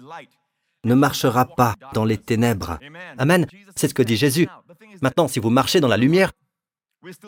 [0.85, 2.79] ne marchera pas dans les ténèbres.
[3.19, 3.47] Amen.
[3.75, 4.49] C'est ce que dit Jésus.
[5.01, 6.33] Maintenant, si vous marchez dans la lumière,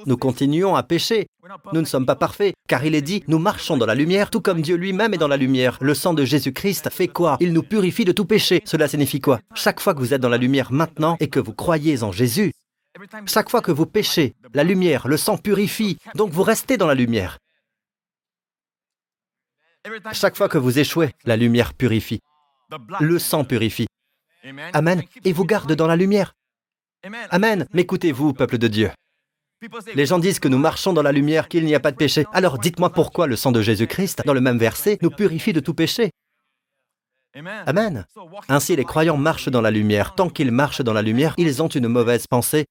[0.06, 1.26] nous continuons à pécher.
[1.72, 4.40] Nous ne sommes pas parfaits, car il est dit, nous marchons dans la lumière, tout
[4.40, 5.76] comme Dieu lui-même est dans la lumière.
[5.80, 7.36] Le sang de Jésus-Christ fait quoi?
[7.40, 8.62] Il nous purifie de tout péché.
[8.64, 9.40] Cela signifie quoi?
[9.54, 12.52] Chaque fois que vous êtes dans la lumière maintenant et que vous croyez en Jésus,
[13.26, 16.94] chaque fois que vous péchez, la lumière, le sang purifie, donc vous restez dans la
[16.94, 17.38] lumière.
[20.12, 22.20] Chaque fois que vous échouez, la lumière purifie,
[23.00, 23.86] le sang purifie.
[24.72, 25.02] Amen.
[25.24, 26.34] Et vous garde dans la lumière.
[27.30, 27.66] Amen.
[27.72, 28.90] M'écoutez-vous, peuple de Dieu.
[29.94, 32.26] Les gens disent que nous marchons dans la lumière, qu'il n'y a pas de péché.
[32.32, 35.74] Alors dites-moi pourquoi le sang de Jésus-Christ, dans le même verset, nous purifie de tout
[35.74, 36.10] péché.
[37.34, 38.06] Amen.
[38.48, 40.14] Ainsi les croyants marchent dans la lumière.
[40.14, 42.66] Tant qu'ils marchent dans la lumière, ils ont une mauvaise pensée,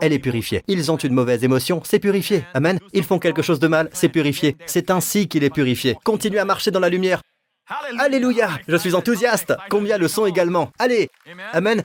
[0.00, 0.62] elle est purifiée.
[0.68, 2.44] Ils ont une mauvaise émotion, c'est purifié.
[2.54, 2.78] Amen.
[2.92, 4.56] Ils font quelque chose de mal, c'est purifié.
[4.66, 5.96] C'est ainsi qu'il est purifié.
[6.04, 7.22] Continuez à marcher dans la lumière.
[7.98, 9.54] Alléluia, je suis enthousiaste.
[9.70, 10.70] Combien le sont également?
[10.78, 11.10] Allez.
[11.52, 11.82] Amen.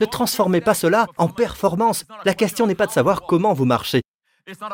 [0.00, 2.04] Ne transformez pas cela en performance.
[2.24, 4.02] La question n'est pas de savoir comment vous marchez.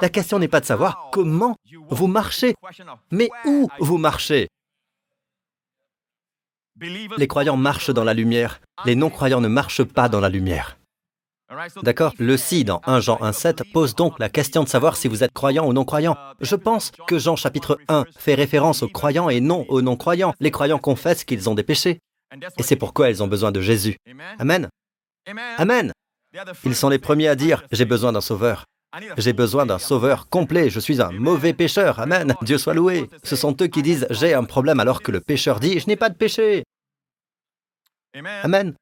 [0.00, 1.56] La question n'est pas de savoir comment
[1.88, 2.54] vous marchez,
[3.10, 4.48] mais où vous marchez?
[7.16, 8.60] Les croyants marchent dans la lumière.
[8.84, 10.76] Les non-croyants ne marchent pas dans la lumière.
[11.82, 15.22] D'accord Le si dans 1 Jean 1.7 pose donc la question de savoir si vous
[15.22, 16.16] êtes croyant ou non croyant.
[16.40, 20.34] Je pense que Jean chapitre 1 fait référence aux croyants et non aux non-croyants.
[20.40, 21.98] Les croyants confessent qu'ils ont des péchés.
[22.58, 23.96] Et c'est pourquoi ils ont besoin de Jésus.
[24.38, 24.68] Amen.
[25.58, 25.92] Amen.
[26.64, 28.64] Ils sont les premiers à dire, j'ai besoin d'un sauveur.
[29.16, 31.98] J'ai besoin d'un sauveur complet, je suis un mauvais pécheur.
[31.98, 32.34] Amen.
[32.42, 33.08] Dieu soit loué.
[33.22, 35.96] Ce sont eux qui disent, j'ai un problème alors que le pécheur dit, je n'ai
[35.96, 36.64] pas de péché.
[38.14, 38.74] Amen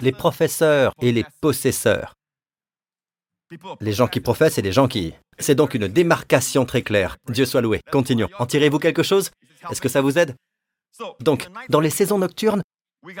[0.00, 2.14] les professeurs et les possesseurs.
[3.80, 5.14] Les gens qui professent et les gens qui...
[5.38, 7.16] C'est donc une démarcation très claire.
[7.28, 7.80] Dieu soit loué.
[7.92, 8.28] Continuons.
[8.38, 9.30] En tirez-vous quelque chose?
[9.70, 10.34] Est-ce que ça vous aide?
[11.20, 12.62] Donc, dans les saisons nocturnes,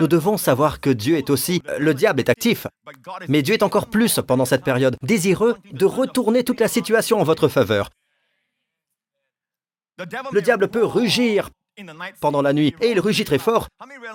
[0.00, 1.62] nous devons savoir que Dieu est aussi...
[1.78, 2.66] Le diable est actif,
[3.28, 7.24] mais Dieu est encore plus pendant cette période, désireux de retourner toute la situation en
[7.24, 7.90] votre faveur.
[10.32, 11.50] Le diable peut rugir
[12.20, 13.68] pendant la nuit, et il rugit très fort.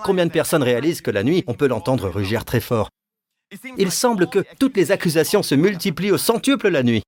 [0.04, 2.90] Combien de personnes réalisent que la nuit, on peut l'entendre rugir très fort?
[3.78, 7.04] Il semble que toutes les accusations se multiplient au centuple la nuit.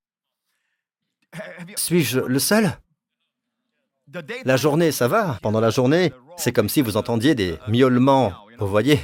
[1.76, 2.78] Suis-je le seul?
[4.44, 5.38] La journée, ça va.
[5.42, 9.00] Pendant la journée, c'est comme si vous entendiez des miaulements, vous voyez?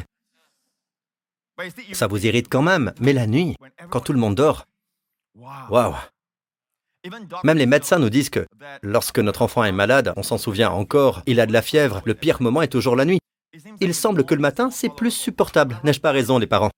[1.93, 3.57] Ça vous irrite quand même, mais la nuit,
[3.91, 4.67] quand tout le monde dort,
[5.35, 5.95] waouh
[7.45, 8.47] même les médecins nous disent que
[8.83, 12.15] lorsque notre enfant est malade, on s'en souvient encore, il a de la fièvre, le
[12.15, 13.21] pire moment est toujours la nuit.
[13.81, 15.81] Il semble que le matin, c'est plus supportable.
[15.83, 16.71] N'ai-je pas raison, les parents?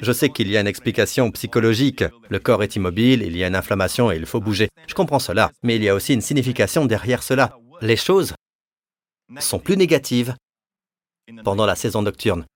[0.00, 2.04] Je sais qu'il y a une explication psychologique.
[2.30, 4.68] Le corps est immobile, il y a une inflammation et il faut bouger.
[4.86, 7.58] Je comprends cela, mais il y a aussi une signification derrière cela.
[7.82, 8.34] Les choses
[9.40, 10.34] sont plus négatives
[11.44, 12.46] pendant la saison nocturne.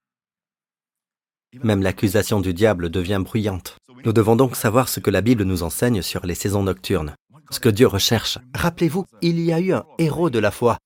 [1.53, 3.77] Même l'accusation du diable devient bruyante.
[4.05, 7.15] Nous devons donc savoir ce que la Bible nous enseigne sur les saisons nocturnes,
[7.51, 8.39] ce que Dieu recherche.
[8.55, 10.79] Rappelez-vous, il y a eu un héros de la foi,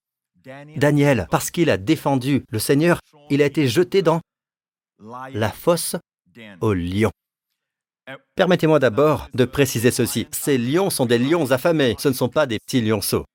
[0.75, 2.99] Daniel, parce qu'il a défendu le Seigneur,
[3.29, 4.21] il a été jeté dans
[5.33, 5.95] la fosse
[6.61, 7.11] aux lions.
[8.35, 10.27] Permettez-moi d'abord de préciser ceci.
[10.31, 13.25] Ces lions sont des lions affamés, ce ne sont pas des petits lionceaux.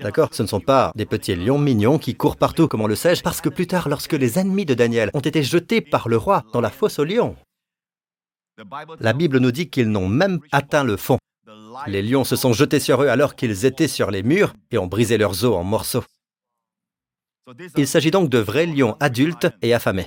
[0.00, 0.30] D'accord?
[0.32, 3.42] Ce ne sont pas des petits lions mignons qui courent partout, comment le sais-je Parce
[3.42, 6.62] que plus tard, lorsque les ennemis de Daniel ont été jetés par le roi dans
[6.62, 7.36] la fosse aux lions,
[9.00, 11.18] la Bible nous dit qu'ils n'ont même atteint le fond.
[11.86, 14.86] Les lions se sont jetés sur eux alors qu'ils étaient sur les murs et ont
[14.86, 16.04] brisé leurs os en morceaux.
[17.76, 20.06] Il s'agit donc de vrais lions adultes et affamés.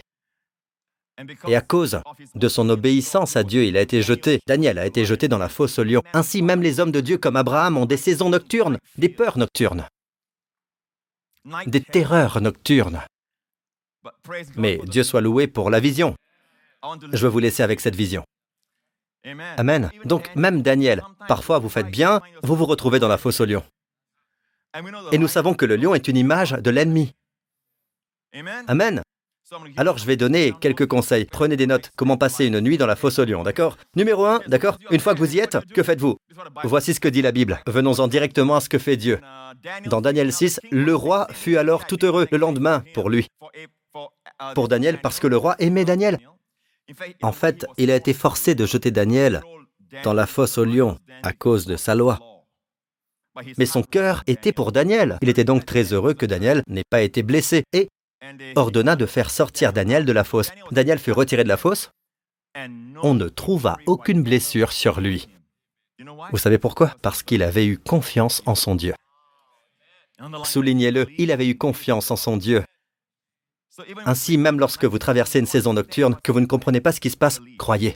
[1.47, 2.01] Et à cause
[2.35, 5.49] de son obéissance à Dieu, il a été jeté, Daniel a été jeté dans la
[5.49, 6.03] fosse aux lions.
[6.13, 9.87] Ainsi, même les hommes de Dieu comme Abraham ont des saisons nocturnes, des peurs nocturnes,
[11.67, 13.01] des terreurs nocturnes.
[14.55, 16.15] Mais Dieu soit loué pour la vision.
[17.11, 18.23] Je veux vous laisser avec cette vision.
[19.57, 19.91] Amen.
[20.05, 23.63] Donc même Daniel, parfois vous faites bien, vous vous retrouvez dans la fosse au lion.
[25.11, 27.13] Et nous savons que le lion est une image de l'ennemi.
[28.67, 29.01] Amen.
[29.75, 31.25] Alors je vais donner quelques conseils.
[31.25, 31.91] Prenez des notes.
[31.97, 33.77] Comment passer une nuit dans la fosse au lion, d'accord?
[33.97, 34.77] Numéro 1, d'accord?
[34.91, 36.15] Une fois que vous y êtes, que faites-vous?
[36.63, 37.59] Voici ce que dit la Bible.
[37.67, 39.19] Venons-en directement à ce que fait Dieu.
[39.87, 43.27] Dans Daniel 6, le roi fut alors tout heureux le lendemain pour lui.
[44.55, 46.17] Pour Daniel, parce que le roi aimait Daniel.
[47.21, 49.41] En fait, il a été forcé de jeter Daniel
[50.03, 52.19] dans la fosse au lion à cause de sa loi.
[53.57, 55.17] Mais son cœur était pour Daniel.
[55.21, 57.87] Il était donc très heureux que Daniel n'ait pas été blessé et
[58.55, 60.51] ordonna de faire sortir Daniel de la fosse.
[60.71, 61.91] Daniel fut retiré de la fosse.
[63.01, 65.29] On ne trouva aucune blessure sur lui.
[66.31, 66.95] Vous savez pourquoi?
[67.01, 68.93] Parce qu'il avait eu confiance en son Dieu.
[70.43, 72.63] Soulignez-le, il avait eu confiance en son Dieu.
[74.05, 77.09] Ainsi, même lorsque vous traversez une saison nocturne, que vous ne comprenez pas ce qui
[77.09, 77.95] se passe, croyez.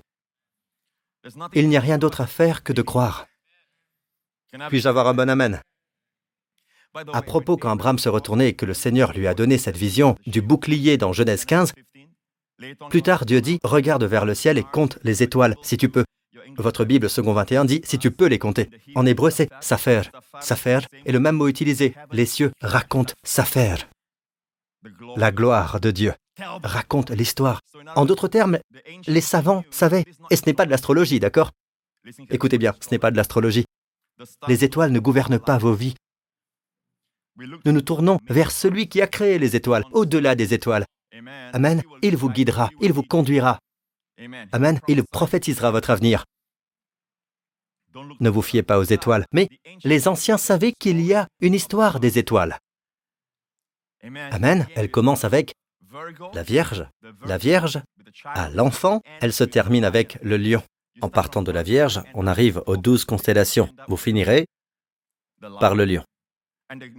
[1.53, 3.27] Il n'y a rien d'autre à faire que de croire.
[4.69, 5.59] Puis-je avoir un bon amen?
[7.11, 10.15] À propos, quand Abraham se retournait et que le Seigneur lui a donné cette vision
[10.27, 11.73] du bouclier dans Genèse 15,
[12.89, 16.05] plus tard Dieu dit, regarde vers le ciel et compte les étoiles, si tu peux.
[16.57, 18.69] Votre Bible second 21 dit, si tu peux les compter.
[18.95, 20.09] En hébreu, c'est safer.
[20.39, 21.95] Safer est le même mot utilisé.
[22.13, 23.89] Les cieux racontent safer.
[25.15, 26.13] La gloire de Dieu
[26.63, 27.61] raconte l'histoire.
[27.95, 28.59] En d'autres termes,
[29.07, 30.05] les savants savaient.
[30.29, 31.51] Et ce n'est pas de l'astrologie, d'accord?
[32.29, 33.65] Écoutez bien, ce n'est pas de l'astrologie.
[34.47, 35.95] Les étoiles ne gouvernent pas vos vies.
[37.37, 40.85] Nous nous tournons vers celui qui a créé les étoiles, au-delà des étoiles.
[41.53, 41.81] Amen.
[42.01, 43.59] Il vous guidera, il vous conduira.
[44.51, 44.79] Amen.
[44.87, 46.25] Il prophétisera votre avenir.
[48.19, 49.47] Ne vous fiez pas aux étoiles, mais
[49.83, 52.57] les anciens savaient qu'il y a une histoire des étoiles.
[54.31, 54.67] Amen.
[54.75, 55.53] Elle commence avec
[56.33, 56.85] la Vierge.
[57.25, 57.81] La Vierge
[58.25, 60.61] à l'enfant, elle se termine avec le lion.
[61.01, 63.69] En partant de la Vierge, on arrive aux douze constellations.
[63.87, 64.45] Vous finirez
[65.59, 66.03] par le lion.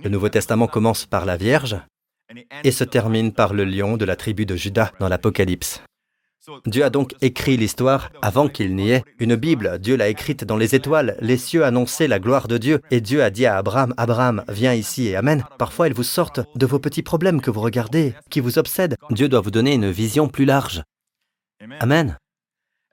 [0.02, 1.76] Le Nouveau Testament commence par la Vierge
[2.64, 5.82] et se termine par le lion de la tribu de Judas dans l'Apocalypse.
[6.66, 9.78] Dieu a donc écrit l'histoire avant qu'il n'y ait une Bible.
[9.78, 11.16] Dieu l'a écrite dans les étoiles.
[11.20, 12.80] Les cieux annonçaient la gloire de Dieu.
[12.90, 15.44] Et Dieu a dit à Abraham, Abraham, viens ici et Amen.
[15.58, 18.96] Parfois, ils vous sortent de vos petits problèmes que vous regardez, qui vous obsèdent.
[19.10, 20.82] Dieu doit vous donner une vision plus large.
[21.80, 22.18] Amen.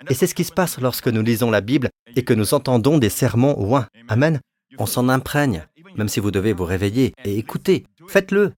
[0.09, 2.97] Et c'est ce qui se passe lorsque nous lisons la Bible et que nous entendons
[2.97, 3.87] des sermons ouin.
[4.07, 4.39] Amen.
[4.79, 7.85] On s'en imprègne, même si vous devez vous réveiller et écouter.
[8.07, 8.53] Faites-le.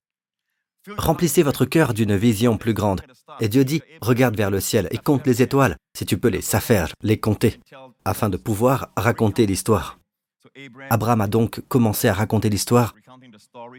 [0.96, 3.02] Remplissez votre cœur d'une vision plus grande.
[3.40, 6.42] Et Dieu dit, regarde vers le ciel et compte les étoiles, si tu peux les
[6.42, 7.60] s'affaire, les compter,
[8.04, 9.98] afin de pouvoir raconter l'histoire.
[10.90, 12.94] Abraham a donc commencé à raconter l'histoire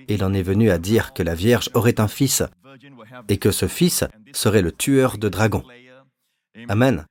[0.07, 2.43] il en est venu à dire que la Vierge aurait un fils
[3.29, 5.63] et que ce fils serait le tueur de dragons.
[6.69, 7.05] Amen.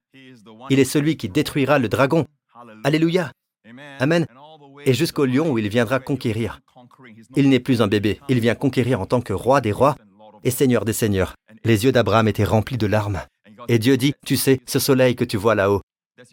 [0.71, 2.27] Il est celui qui détruira le dragon.
[2.85, 3.33] Alléluia.
[3.99, 4.27] Amen.
[4.85, 6.61] Et jusqu'au lion où il viendra conquérir.
[7.37, 9.97] Il n'est plus un bébé, il vient conquérir en tant que roi des rois
[10.45, 11.35] et seigneur des seigneurs.
[11.65, 13.23] Les yeux d'Abraham étaient remplis de larmes.
[13.69, 15.81] Et Dieu dit, tu sais, ce soleil que tu vois là-haut,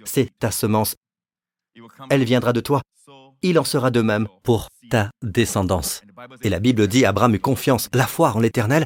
[0.06, 0.96] c'est ta semence.
[2.10, 2.82] Elle viendra de toi.
[3.42, 6.02] Il en sera de même pour ta descendance.
[6.44, 8.86] Et la Bible dit, Abraham eut confiance, la foi en l'Éternel,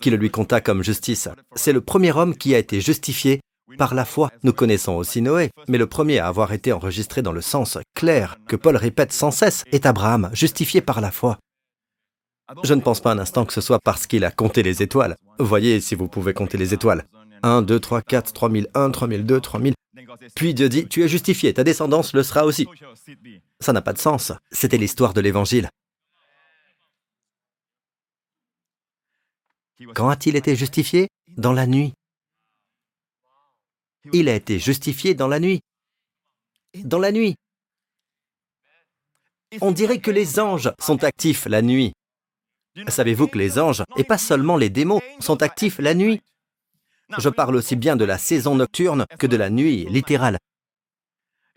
[0.00, 1.28] qui le lui compta comme justice.
[1.54, 3.40] C'est le premier homme qui a été justifié
[3.78, 4.30] par la foi.
[4.42, 8.38] Nous connaissons aussi Noé, mais le premier à avoir été enregistré dans le sens clair
[8.46, 11.38] que Paul répète sans cesse est Abraham, justifié par la foi.
[12.62, 15.16] Je ne pense pas un instant que ce soit parce qu'il a compté les étoiles.
[15.38, 17.04] Voyez si vous pouvez compter les étoiles.
[17.42, 19.74] 1, 2, 3, 4, 3001, 3002, 3000.
[20.34, 22.66] Puis Dieu dit, tu es justifié, ta descendance le sera aussi.
[23.60, 24.32] Ça n'a pas de sens.
[24.52, 25.68] C'était l'histoire de l'Évangile.
[29.94, 31.08] Quand a-t-il été justifié?
[31.36, 31.92] Dans la nuit.
[34.12, 35.60] Il a été justifié dans la nuit.
[36.82, 37.36] Dans la nuit.
[39.60, 41.92] On dirait que les anges sont actifs la nuit.
[42.88, 46.20] Savez-vous que les anges, et pas seulement les démons, sont actifs la nuit?
[47.18, 50.38] Je parle aussi bien de la saison nocturne que de la nuit littérale.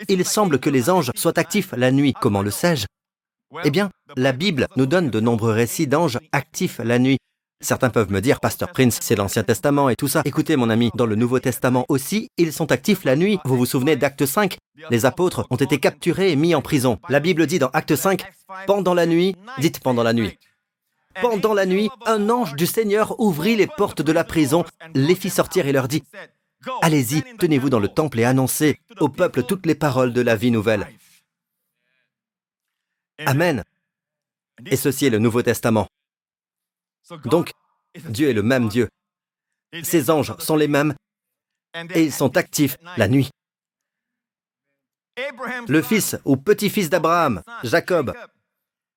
[0.08, 2.14] Il semble que les anges soient actifs la nuit.
[2.14, 2.86] Comment le sais-je?
[3.64, 7.18] Eh bien, la Bible nous donne de nombreux récits d'anges actifs la nuit.
[7.60, 10.22] Certains peuvent me dire, Pasteur Prince, c'est l'Ancien Testament et tout ça.
[10.26, 13.40] Écoutez, mon ami, dans le Nouveau Testament aussi, ils sont actifs la nuit.
[13.46, 14.58] Vous vous souvenez d'Acte 5
[14.92, 17.00] Les apôtres ont été capturés et mis en prison.
[17.10, 18.24] La Bible dit dans Acte 5,
[18.68, 20.38] pendant la nuit, dites pendant la nuit.
[21.20, 25.32] Pendant la nuit, un ange du Seigneur ouvrit les portes de la prison, les fit
[25.32, 26.04] sortir et leur dit,
[26.82, 30.52] Allez-y, tenez-vous dans le temple et annoncez au peuple toutes les paroles de la vie
[30.52, 30.88] nouvelle.
[33.26, 33.64] Amen.
[34.66, 35.88] Et ceci est le Nouveau Testament.
[37.26, 37.52] Donc,
[38.10, 38.90] Dieu est le même Dieu.
[39.84, 40.94] Ses anges sont les mêmes
[41.94, 43.30] et ils sont actifs la nuit.
[45.68, 48.14] Le fils ou petit-fils d'Abraham, Jacob,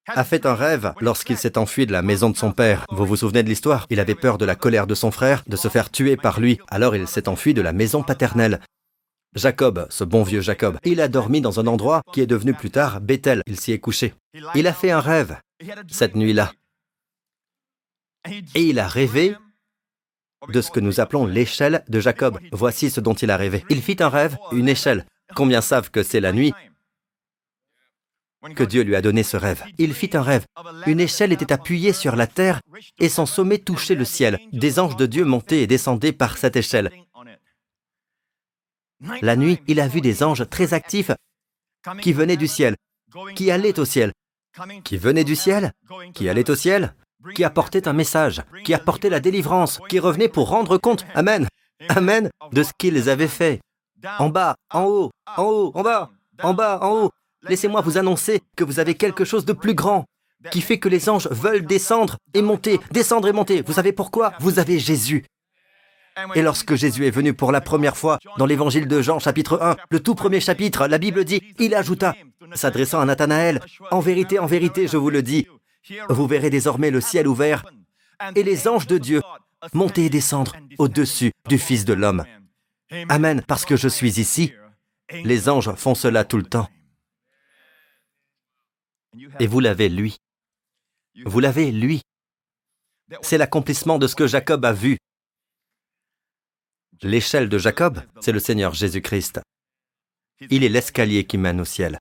[0.06, 2.84] a fait un rêve lorsqu'il s'est enfui de la maison de son père.
[2.90, 3.86] Vous vous souvenez de l'histoire?
[3.90, 6.58] Il avait peur de la colère de son frère, de se faire tuer par lui.
[6.68, 8.60] Alors il s'est enfui de la maison paternelle.
[9.34, 12.70] Jacob, ce bon vieux Jacob, il a dormi dans un endroit qui est devenu plus
[12.70, 13.42] tard Bethel.
[13.46, 14.12] Il s'y est couché.
[14.54, 15.38] Il a fait un rêve
[15.88, 16.52] cette nuit-là.
[18.54, 19.34] Et il a rêvé
[20.48, 22.38] de ce que nous appelons l'échelle de Jacob.
[22.52, 23.64] Voici ce dont il a rêvé.
[23.70, 25.06] Il fit un rêve, une échelle.
[25.34, 26.52] Combien savent que c'est la nuit
[28.56, 29.62] que Dieu lui a donné ce rêve?
[29.78, 30.44] Il fit un rêve.
[30.86, 32.60] Une échelle était appuyée sur la terre
[32.98, 34.40] et son sommet touchait le ciel.
[34.52, 36.90] Des anges de Dieu montaient et descendaient par cette échelle.
[39.22, 41.10] La nuit, il a vu des anges très actifs
[42.02, 42.76] qui venaient du ciel,
[43.34, 44.12] qui allaient au ciel,
[44.84, 45.72] qui venaient du ciel,
[46.12, 46.94] qui allaient au ciel,
[47.34, 51.46] qui apportaient un message, qui apportaient la délivrance, qui revenaient pour rendre compte, Amen,
[51.88, 53.60] Amen, de ce qu'ils avaient fait.
[54.18, 56.10] En bas, en haut, en haut, en bas,
[56.42, 57.10] en bas, en haut.
[57.42, 60.04] Laissez-moi vous annoncer que vous avez quelque chose de plus grand,
[60.50, 63.62] qui fait que les anges veulent descendre et monter, descendre et monter.
[63.62, 64.32] Vous savez pourquoi?
[64.40, 65.24] Vous avez Jésus.
[66.34, 69.76] Et lorsque Jésus est venu pour la première fois dans l'évangile de Jean chapitre 1,
[69.90, 72.14] le tout premier chapitre, la Bible dit, il ajouta,
[72.54, 75.46] s'adressant à Nathanaël, En vérité, en vérité, je vous le dis,
[76.08, 77.64] vous verrez désormais le ciel ouvert
[78.34, 79.22] et les anges de Dieu
[79.72, 82.24] monter et descendre au-dessus du Fils de l'homme.
[83.08, 84.52] Amen, parce que je suis ici,
[85.10, 86.68] les anges font cela tout le temps.
[89.38, 90.16] Et vous l'avez, lui.
[91.24, 92.02] Vous l'avez, lui.
[93.22, 94.98] C'est l'accomplissement de ce que Jacob a vu.
[97.02, 99.40] L'échelle de Jacob, c'est le Seigneur Jésus-Christ.
[100.50, 101.98] Il est l'escalier qui mène au ciel.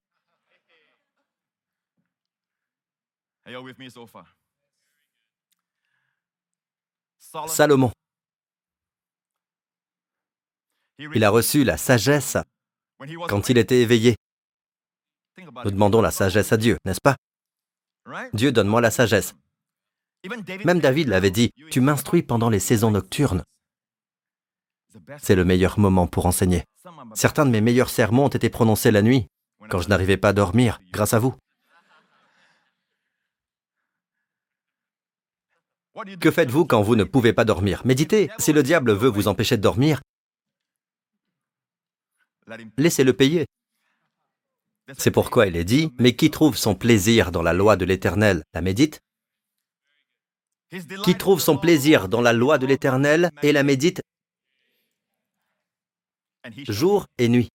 [7.48, 7.92] Salomon.
[10.98, 12.38] Il a reçu la sagesse
[13.28, 14.16] quand il était éveillé.
[15.64, 17.16] Nous demandons la sagesse à Dieu, n'est-ce pas?
[18.34, 19.34] Dieu, donne-moi la sagesse.
[20.66, 23.44] Même David l'avait dit, tu m'instruis pendant les saisons nocturnes.
[25.20, 26.64] C'est le meilleur moment pour enseigner.
[27.14, 29.28] Certains de mes meilleurs sermons ont été prononcés la nuit,
[29.70, 31.36] quand je n'arrivais pas à dormir, grâce à vous.
[36.20, 37.82] Que faites-vous quand vous ne pouvez pas dormir?
[37.86, 38.30] Méditez.
[38.38, 40.02] Si le diable veut vous empêcher de dormir,
[42.78, 43.46] laissez-le payer.
[44.98, 48.44] C'est pourquoi il est dit, mais qui trouve son plaisir dans la loi de l'Éternel
[48.54, 49.02] La médite
[51.04, 54.02] Qui trouve son plaisir dans la loi de l'Éternel et la médite?
[56.68, 57.50] Jour et nuit.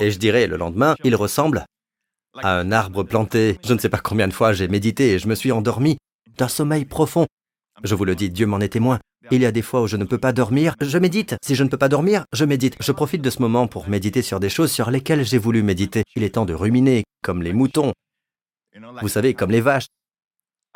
[0.00, 1.64] Et je dirais le lendemain, il ressemble
[2.34, 3.58] à un arbre planté.
[3.64, 5.96] Je ne sais pas combien de fois j'ai médité et je me suis endormi
[6.36, 7.26] d'un sommeil profond.
[7.84, 8.98] Je vous le dis, Dieu m'en est témoin.
[9.30, 11.36] Il y a des fois où je ne peux pas dormir, je médite.
[11.44, 12.76] Si je ne peux pas dormir, je médite.
[12.80, 16.04] Je profite de ce moment pour méditer sur des choses sur lesquelles j'ai voulu méditer.
[16.14, 17.92] Il est temps de ruminer, comme les moutons.
[19.02, 19.88] Vous savez, comme les vaches.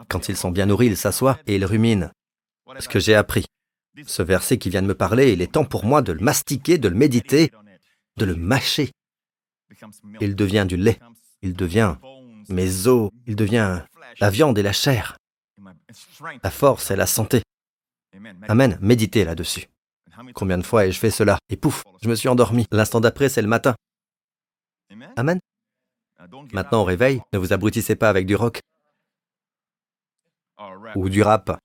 [0.08, 2.10] Quand ils sont bien nourris, ils s'assoient et ils ruminent.
[2.78, 3.44] Ce que j'ai appris.
[4.06, 6.78] Ce verset qui vient de me parler, il est temps pour moi de le mastiquer,
[6.78, 7.50] de le méditer,
[8.16, 8.90] de le mâcher.
[10.20, 10.98] Il devient du lait,
[11.42, 11.96] il devient
[12.48, 13.82] mes os, il devient
[14.18, 15.16] la viande et la chair,
[16.42, 17.42] la force et la santé.
[18.48, 19.66] Amen, méditez là-dessus.
[20.34, 21.38] Combien de fois ai-je fait cela?
[21.48, 22.66] Et pouf, je me suis endormi.
[22.70, 23.74] L'instant d'après, c'est le matin.
[25.16, 25.38] Amen.
[26.52, 28.60] Maintenant, au réveil, ne vous abrutissez pas avec du rock
[30.94, 31.58] ou du rap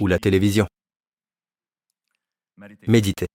[0.00, 0.66] ou la télévision.
[2.86, 3.26] Méditez.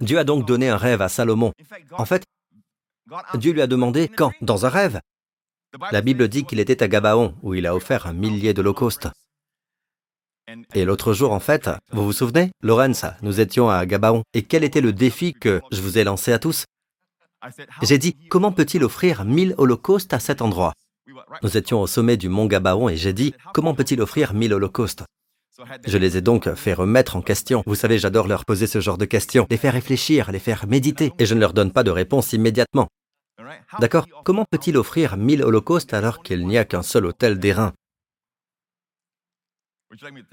[0.00, 1.52] Dieu a donc donné un rêve à Salomon.
[1.92, 2.24] En fait,
[3.34, 4.32] Dieu lui a demandé quand?
[4.40, 5.00] Dans un rêve.
[5.90, 9.08] La Bible dit qu'il était à Gabaon, où il a offert un millier d'holocaustes.
[10.74, 14.22] Et l'autre jour, en fait, vous vous souvenez Lorenz, nous étions à Gabaon.
[14.34, 16.64] Et quel était le défi que je vous ai lancé à tous?
[17.82, 20.74] J'ai dit, comment peut-il offrir mille holocaustes à cet endroit?
[21.42, 25.04] Nous étions au sommet du mont Gabaon et j'ai dit, comment peut-il offrir mille holocaustes?
[25.86, 27.62] Je les ai donc fait remettre en question.
[27.66, 31.12] Vous savez, j'adore leur poser ce genre de questions, les faire réfléchir, les faire méditer,
[31.18, 32.88] et je ne leur donne pas de réponse immédiatement.
[33.78, 37.72] D'accord Comment peut-il offrir mille holocaustes alors qu'il n'y a qu'un seul autel d'airain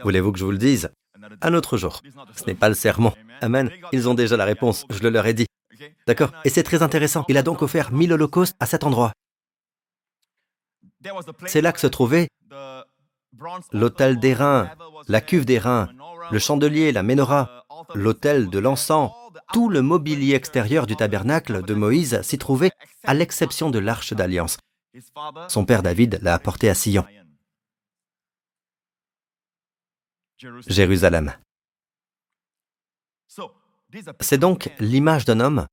[0.04, 0.92] Voulez-vous que je vous le dise?
[1.42, 2.02] Un autre jour.
[2.36, 3.14] Ce n'est pas le sermon.
[3.42, 3.70] Amen.
[3.92, 5.46] Ils ont déjà la réponse, je le leur ai dit.
[6.08, 7.26] D'accord Et c'est très intéressant.
[7.28, 9.12] Il a donc offert mille holocaustes à cet endroit.
[11.46, 12.28] C'est là que se trouvait
[13.72, 14.70] l'autel d'airain,
[15.08, 15.90] la cuve d'airain,
[16.32, 19.12] le chandelier, la menorah, l'autel de l'encens,
[19.54, 22.72] tout le mobilier extérieur du tabernacle de Moïse s'y trouvait,
[23.04, 24.58] à l'exception de l'arche d'alliance.
[25.48, 27.06] Son père David l'a apporté à Sion.
[30.68, 31.34] Jérusalem.
[34.22, 35.66] C'est donc l'image d'un homme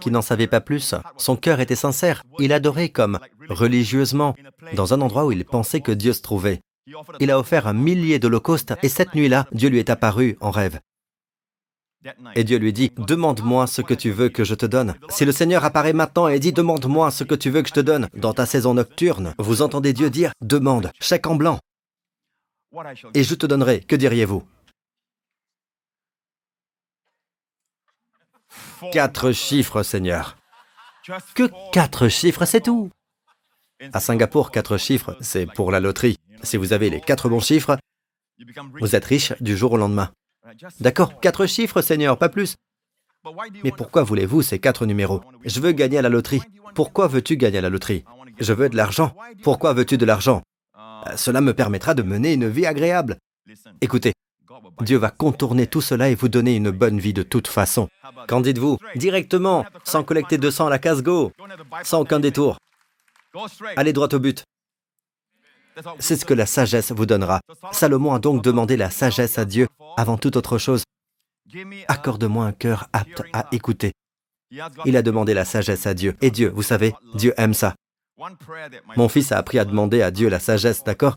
[0.00, 0.94] qui n'en savait pas plus.
[1.16, 2.22] Son cœur était sincère.
[2.38, 3.18] Il adorait comme
[3.48, 4.34] religieusement,
[4.74, 6.60] dans un endroit où il pensait que Dieu se trouvait.
[7.20, 10.80] Il a offert un millier d'holocaustes et cette nuit-là, Dieu lui est apparu en rêve.
[12.34, 14.94] Et Dieu lui dit, demande-moi ce que tu veux que je te donne.
[15.08, 17.80] Si le Seigneur apparaît maintenant et dit, demande-moi ce que tu veux que je te
[17.80, 21.58] donne, dans ta saison nocturne, vous entendez Dieu dire, demande, chèque en blanc,
[23.14, 23.80] et je te donnerai.
[23.80, 24.46] Que diriez-vous?
[28.92, 30.36] Quatre chiffres, Seigneur.
[31.34, 32.90] Que quatre chiffres, c'est tout.
[33.92, 36.18] À Singapour, quatre chiffres, c'est pour la loterie.
[36.42, 37.78] Si vous avez les quatre bons chiffres,
[38.80, 40.12] vous êtes riche du jour au lendemain.
[40.80, 42.56] D'accord, quatre chiffres, Seigneur, pas plus.
[43.64, 45.20] Mais pourquoi voulez-vous ces quatre numéros?
[45.44, 46.42] Je veux gagner à la loterie.
[46.74, 48.04] Pourquoi veux-tu gagner à la loterie?
[48.38, 49.14] Je veux de l'argent.
[49.42, 50.42] Pourquoi veux-tu de l'argent?
[50.78, 53.16] Euh, Cela me permettra de mener une vie agréable.
[53.80, 54.12] Écoutez,
[54.82, 57.88] Dieu va contourner tout cela et vous donner une bonne vie de toute façon.
[58.28, 58.78] Qu'en dites-vous?
[58.94, 61.32] Directement, sans collecter 200 à la case go,
[61.82, 62.58] sans aucun détour.
[63.76, 64.44] Allez droit au but.
[65.98, 67.40] C'est ce que la sagesse vous donnera.
[67.72, 70.84] Salomon a donc demandé la sagesse à Dieu avant toute autre chose.
[71.88, 73.92] Accorde-moi un cœur apte à écouter.
[74.84, 76.16] Il a demandé la sagesse à Dieu.
[76.20, 77.74] Et Dieu, vous savez, Dieu aime ça.
[78.96, 81.16] Mon fils a appris à demander à Dieu la sagesse, d'accord?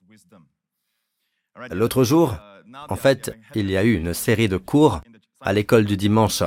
[1.72, 2.38] L'autre jour,
[2.90, 5.02] en fait, il y a eu une série de cours
[5.42, 6.44] à l'école du dimanche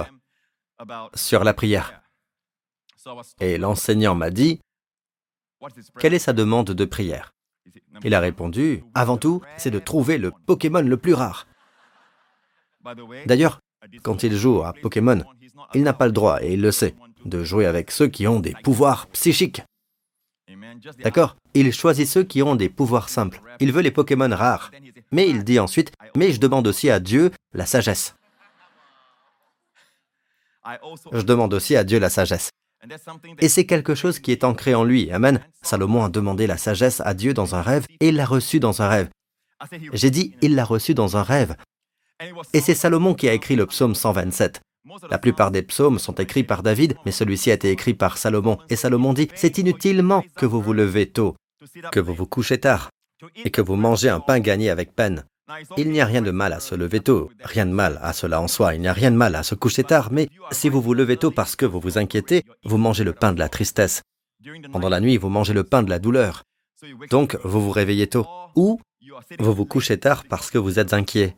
[1.14, 2.02] sur la prière.
[3.40, 4.60] Et l'enseignant m'a dit,
[5.98, 7.32] quelle est sa demande de prière?
[8.04, 11.46] Il a répondu, avant tout, c'est de trouver le Pokémon le plus rare.
[13.26, 13.60] D'ailleurs,
[14.02, 15.22] quand il joue à Pokémon,
[15.74, 18.40] il n'a pas le droit, et il le sait, de jouer avec ceux qui ont
[18.40, 19.62] des pouvoirs psychiques.
[21.02, 23.40] D'accord Il choisit ceux qui ont des pouvoirs simples.
[23.60, 24.70] Il veut les Pokémon rares.
[25.10, 28.14] Mais il dit ensuite, mais je demande aussi à Dieu la sagesse.
[31.12, 32.50] Je demande aussi à Dieu la sagesse.
[33.40, 35.10] Et c'est quelque chose qui est ancré en lui.
[35.12, 35.40] Amen.
[35.62, 38.82] Salomon a demandé la sagesse à Dieu dans un rêve et il l'a reçu dans
[38.82, 39.08] un rêve.
[39.92, 41.56] J'ai dit, il l'a reçu dans un rêve.
[42.52, 44.60] Et c'est Salomon qui a écrit le psaume 127.
[45.10, 48.58] La plupart des psaumes sont écrits par David, mais celui-ci a été écrit par Salomon.
[48.68, 51.36] Et Salomon dit, c'est inutilement que vous vous levez tôt,
[51.92, 52.90] que vous vous couchez tard,
[53.44, 55.24] et que vous mangez un pain gagné avec peine.
[55.76, 58.40] Il n'y a rien de mal à se lever tôt, rien de mal à cela
[58.40, 60.80] en soi, il n'y a rien de mal à se coucher tard, mais si vous
[60.80, 64.02] vous levez tôt parce que vous vous inquiétez, vous mangez le pain de la tristesse.
[64.72, 66.42] Pendant la nuit, vous mangez le pain de la douleur.
[67.10, 68.26] Donc, vous vous réveillez tôt.
[68.56, 68.80] Ou
[69.38, 71.36] vous vous couchez tard parce que vous êtes inquiet.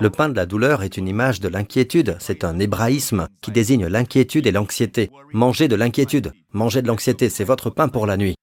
[0.00, 3.86] Le pain de la douleur est une image de l'inquiétude, c'est un hébraïsme qui désigne
[3.86, 5.10] l'inquiétude et l'anxiété.
[5.32, 8.34] Mangez de l'inquiétude, mangez de l'anxiété, c'est votre pain pour la nuit.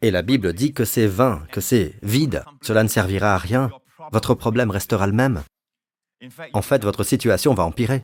[0.00, 3.70] Et la Bible dit que c'est vain, que c'est vide, cela ne servira à rien,
[4.12, 5.42] votre problème restera le même.
[6.52, 8.02] En fait, votre situation va empirer,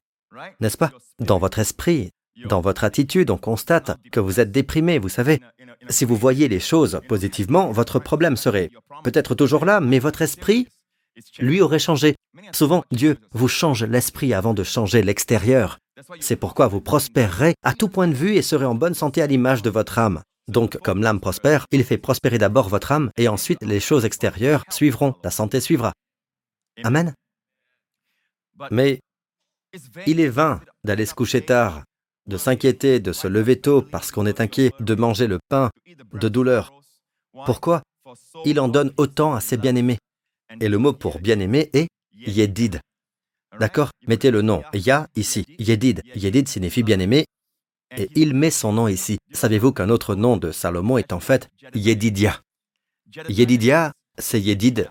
[0.60, 0.92] n'est-ce pas?
[1.20, 2.10] Dans votre esprit,
[2.46, 5.40] dans votre attitude, on constate que vous êtes déprimé, vous savez.
[5.88, 8.70] Si vous voyez les choses positivement, votre problème serait
[9.02, 10.68] peut-être toujours là, mais votre esprit,
[11.38, 12.14] lui, aurait changé.
[12.52, 15.78] Souvent, Dieu vous change l'esprit avant de changer l'extérieur.
[16.20, 19.26] C'est pourquoi vous prospérerez à tout point de vue et serez en bonne santé à
[19.26, 20.22] l'image de votre âme.
[20.48, 24.64] Donc, comme l'âme prospère, il fait prospérer d'abord votre âme et ensuite les choses extérieures
[24.70, 25.92] suivront, la santé suivra.
[26.82, 27.14] Amen.
[28.70, 29.00] Mais
[30.06, 31.84] il est vain d'aller se coucher tard,
[32.26, 35.70] de s'inquiéter, de se lever tôt parce qu'on est inquiet, de manger le pain
[36.14, 36.72] de douleur.
[37.44, 37.82] Pourquoi?
[38.44, 39.98] Il en donne autant à ses bien-aimés.
[40.60, 42.80] Et le mot pour bien-aimé est Yedid.
[43.60, 43.90] D'accord?
[44.06, 45.44] Mettez le nom Ya ici.
[45.58, 46.02] Yedid.
[46.14, 47.26] Yedid signifie bien-aimé.
[47.96, 49.18] Et il met son nom ici.
[49.32, 52.42] Savez-vous qu'un autre nom de Salomon est en fait Yedidia?
[53.28, 54.90] Yedidia, c'est Yedid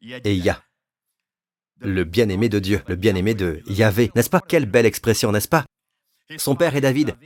[0.00, 0.62] et Ya.
[1.80, 4.10] Le bien-aimé de Dieu, le bien-aimé de Yahvé.
[4.14, 4.40] N'est-ce pas?
[4.40, 5.66] Quelle belle expression, n'est-ce pas?
[6.38, 7.16] Son père est David.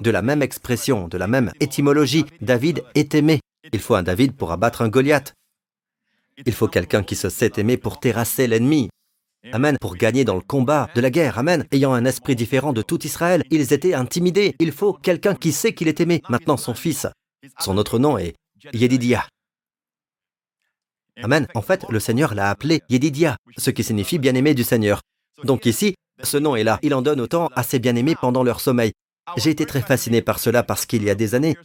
[0.00, 3.40] De la même expression, de la même étymologie, David est aimé.
[3.72, 5.34] Il faut un David pour abattre un Goliath.
[6.46, 8.88] Il faut quelqu'un qui se sait aimer pour terrasser l'ennemi.
[9.52, 9.78] Amen.
[9.80, 11.38] Pour gagner dans le combat de la guerre.
[11.38, 11.66] Amen.
[11.72, 14.54] Ayant un esprit différent de tout Israël, ils étaient intimidés.
[14.58, 16.22] Il faut quelqu'un qui sait qu'il est aimé.
[16.28, 17.06] Maintenant, son fils.
[17.58, 18.34] Son autre nom est
[18.72, 19.26] Yedidia.
[21.22, 21.46] Amen.
[21.54, 25.00] En fait, le Seigneur l'a appelé Yedidia, ce qui signifie bien-aimé du Seigneur.
[25.44, 26.78] Donc ici, ce nom est là.
[26.82, 28.92] Il en donne autant à ses bien-aimés pendant leur sommeil.
[29.36, 31.56] J'ai été très fasciné par cela parce qu'il y a des années,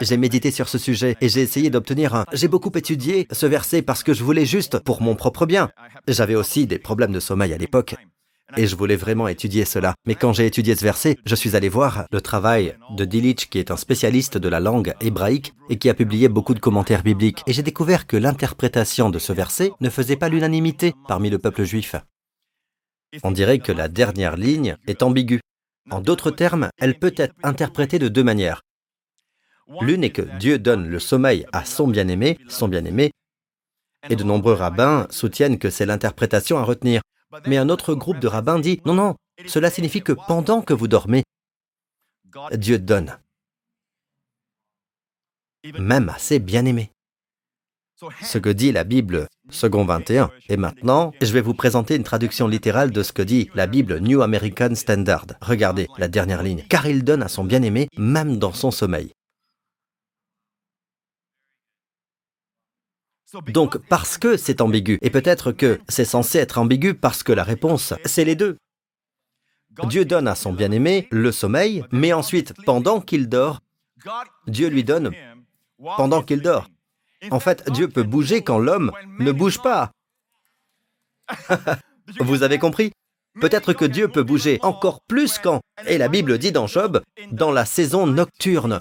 [0.00, 2.24] j'ai médité sur ce sujet et j'ai essayé d'obtenir un...
[2.32, 5.70] J'ai beaucoup étudié ce verset parce que je voulais juste pour mon propre bien.
[6.08, 7.94] J'avais aussi des problèmes de sommeil à l'époque
[8.56, 9.94] et je voulais vraiment étudier cela.
[10.06, 13.58] Mais quand j'ai étudié ce verset, je suis allé voir le travail de Dilich, qui
[13.58, 17.42] est un spécialiste de la langue hébraïque et qui a publié beaucoup de commentaires bibliques.
[17.46, 21.64] Et j'ai découvert que l'interprétation de ce verset ne faisait pas l'unanimité parmi le peuple
[21.64, 21.96] juif.
[23.22, 25.40] On dirait que la dernière ligne est ambiguë.
[25.90, 28.62] En d'autres termes, elle peut être interprétée de deux manières.
[29.80, 33.10] L'une est que Dieu donne le sommeil à son bien-aimé, son bien-aimé,
[34.08, 37.02] et de nombreux rabbins soutiennent que c'est l'interprétation à retenir.
[37.46, 40.88] Mais un autre groupe de rabbins dit non, non, cela signifie que pendant que vous
[40.88, 41.24] dormez,
[42.52, 43.18] Dieu donne,
[45.78, 46.90] même à ses bien-aimés.
[48.22, 50.30] Ce que dit la Bible, second 21.
[50.50, 54.00] Et maintenant, je vais vous présenter une traduction littérale de ce que dit la Bible
[54.00, 55.26] New American Standard.
[55.40, 56.62] Regardez la dernière ligne.
[56.68, 59.15] Car il donne à son bien-aimé même dans son sommeil.
[63.48, 67.42] Donc, parce que c'est ambigu, et peut-être que c'est censé être ambigu parce que la
[67.42, 68.56] réponse, c'est les deux.
[69.84, 73.60] Dieu donne à son bien-aimé le sommeil, mais ensuite, pendant qu'il dort,
[74.46, 75.12] Dieu lui donne
[75.96, 76.70] pendant qu'il dort.
[77.30, 79.90] En fait, Dieu peut bouger quand l'homme ne bouge pas.
[82.20, 82.92] Vous avez compris?
[83.40, 87.02] Peut-être que Dieu peut bouger encore plus quand, et la Bible dit dans Job,
[87.32, 88.80] dans la saison nocturne,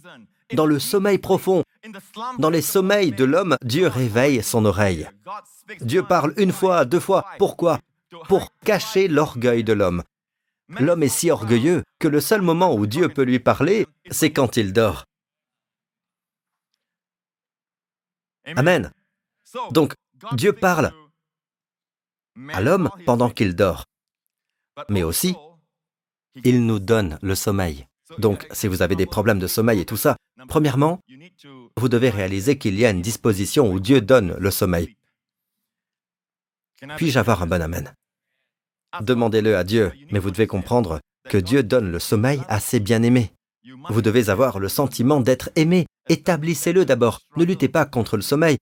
[0.53, 1.63] dans le sommeil profond,
[2.37, 5.09] dans les sommeils de l'homme, Dieu réveille son oreille.
[5.81, 7.25] Dieu parle une fois, deux fois.
[7.39, 7.79] Pourquoi?
[8.27, 10.03] Pour cacher l'orgueil de l'homme.
[10.69, 14.57] L'homme est si orgueilleux que le seul moment où Dieu peut lui parler, c'est quand
[14.57, 15.05] il dort.
[18.55, 18.91] Amen.
[19.71, 19.93] Donc,
[20.33, 20.91] Dieu parle
[22.53, 23.85] à l'homme pendant qu'il dort,
[24.89, 25.35] mais aussi,
[26.43, 27.87] il nous donne le sommeil.
[28.17, 30.15] Donc, si vous avez des problèmes de sommeil et tout ça,
[30.47, 30.99] premièrement,
[31.77, 34.95] vous devez réaliser qu'il y a une disposition où Dieu donne le sommeil.
[36.97, 37.93] Puis-je avoir un bon Amen?
[39.01, 43.31] Demandez-le à Dieu, mais vous devez comprendre que Dieu donne le sommeil à ses bien-aimés.
[43.89, 45.87] Vous devez avoir le sentiment d'être aimé.
[46.07, 47.21] Établissez-le d'abord.
[47.35, 48.57] Ne luttez pas contre le sommeil.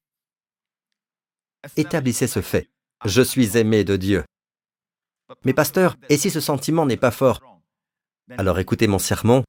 [1.75, 2.69] Établissez ce fait.
[3.05, 4.23] Je suis aimé de Dieu.
[5.43, 7.41] Mais pasteur, et si ce sentiment n'est pas fort?
[8.37, 9.43] Alors écoutez mon sermon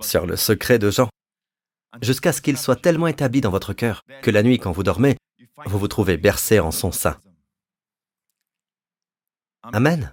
[0.00, 1.08] sur le secret de Jean,
[2.02, 5.16] jusqu'à ce qu'il soit tellement établi dans votre cœur que la nuit, quand vous dormez,
[5.66, 7.18] vous vous trouvez bercé en son sein.
[9.62, 10.12] Amen.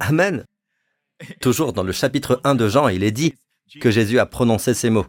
[0.00, 0.44] Amen.
[1.40, 3.34] Toujours dans le chapitre 1 de Jean, il est dit
[3.80, 5.06] que Jésus a prononcé ces mots.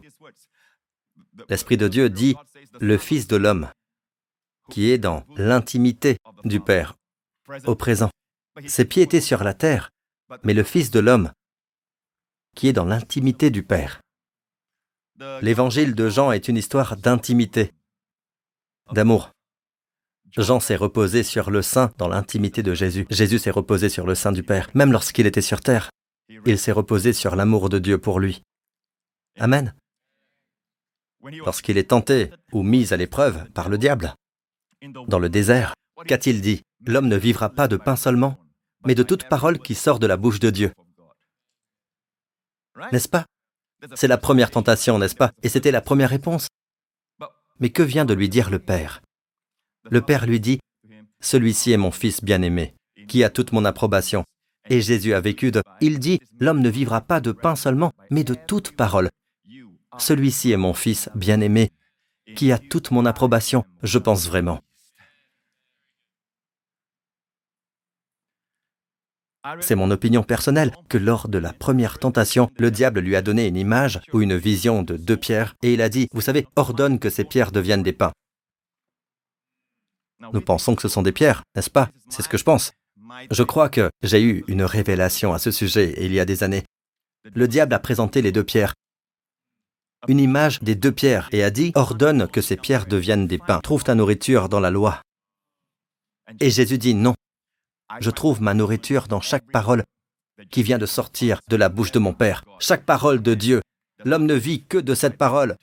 [1.48, 2.34] L'Esprit de Dieu dit
[2.80, 3.70] le Fils de l'homme,
[4.70, 6.94] qui est dans l'intimité du Père,
[7.66, 8.10] au présent.
[8.66, 9.90] Ses pieds étaient sur la terre,
[10.44, 11.30] mais le Fils de l'homme,
[12.56, 14.00] qui est dans l'intimité du Père.
[15.40, 17.72] L'évangile de Jean est une histoire d'intimité,
[18.92, 19.30] d'amour.
[20.36, 23.06] Jean s'est reposé sur le sein dans l'intimité de Jésus.
[23.10, 25.90] Jésus s'est reposé sur le sein du Père, même lorsqu'il était sur terre.
[26.44, 28.42] Il s'est reposé sur l'amour de Dieu pour lui.
[29.38, 29.74] Amen.
[31.22, 34.14] Lorsqu'il est tenté ou mis à l'épreuve par le diable,
[35.08, 35.74] dans le désert,
[36.06, 36.62] qu'a-t-il dit?
[36.84, 38.38] L'homme ne vivra pas de pain seulement,
[38.84, 40.72] mais de toute parole qui sort de la bouche de Dieu.
[42.92, 43.26] N'est-ce pas?
[43.94, 45.32] C'est la première tentation, n'est-ce pas?
[45.42, 46.48] Et c'était la première réponse.
[47.58, 49.02] Mais que vient de lui dire le Père?
[49.90, 50.58] Le Père lui dit,
[51.20, 52.74] Celui-ci est mon Fils bien-aimé,
[53.08, 54.24] qui a toute mon approbation.
[54.68, 55.62] Et Jésus a vécu de...
[55.80, 59.10] Il dit, L'homme ne vivra pas de pain seulement, mais de toute parole.
[59.98, 61.70] Celui-ci est mon Fils bien-aimé,
[62.34, 64.60] qui a toute mon approbation, je pense vraiment.
[69.60, 73.46] C'est mon opinion personnelle que lors de la première tentation, le diable lui a donné
[73.46, 76.98] une image ou une vision de deux pierres et il a dit, vous savez, ordonne
[76.98, 78.12] que ces pierres deviennent des pains.
[80.32, 81.90] Nous pensons que ce sont des pierres, n'est-ce pas?
[82.08, 82.72] C'est ce que je pense.
[83.30, 86.64] Je crois que j'ai eu une révélation à ce sujet il y a des années.
[87.34, 88.74] Le diable a présenté les deux pierres,
[90.08, 93.60] une image des deux pierres, et a dit, ordonne que ces pierres deviennent des pains.
[93.60, 95.00] Trouve ta nourriture dans la loi.
[96.40, 97.14] Et Jésus dit, non,
[98.00, 99.84] je trouve ma nourriture dans chaque parole
[100.50, 102.44] qui vient de sortir de la bouche de mon Père.
[102.60, 103.62] Chaque parole de Dieu.
[104.04, 105.56] L'homme ne vit que de cette parole.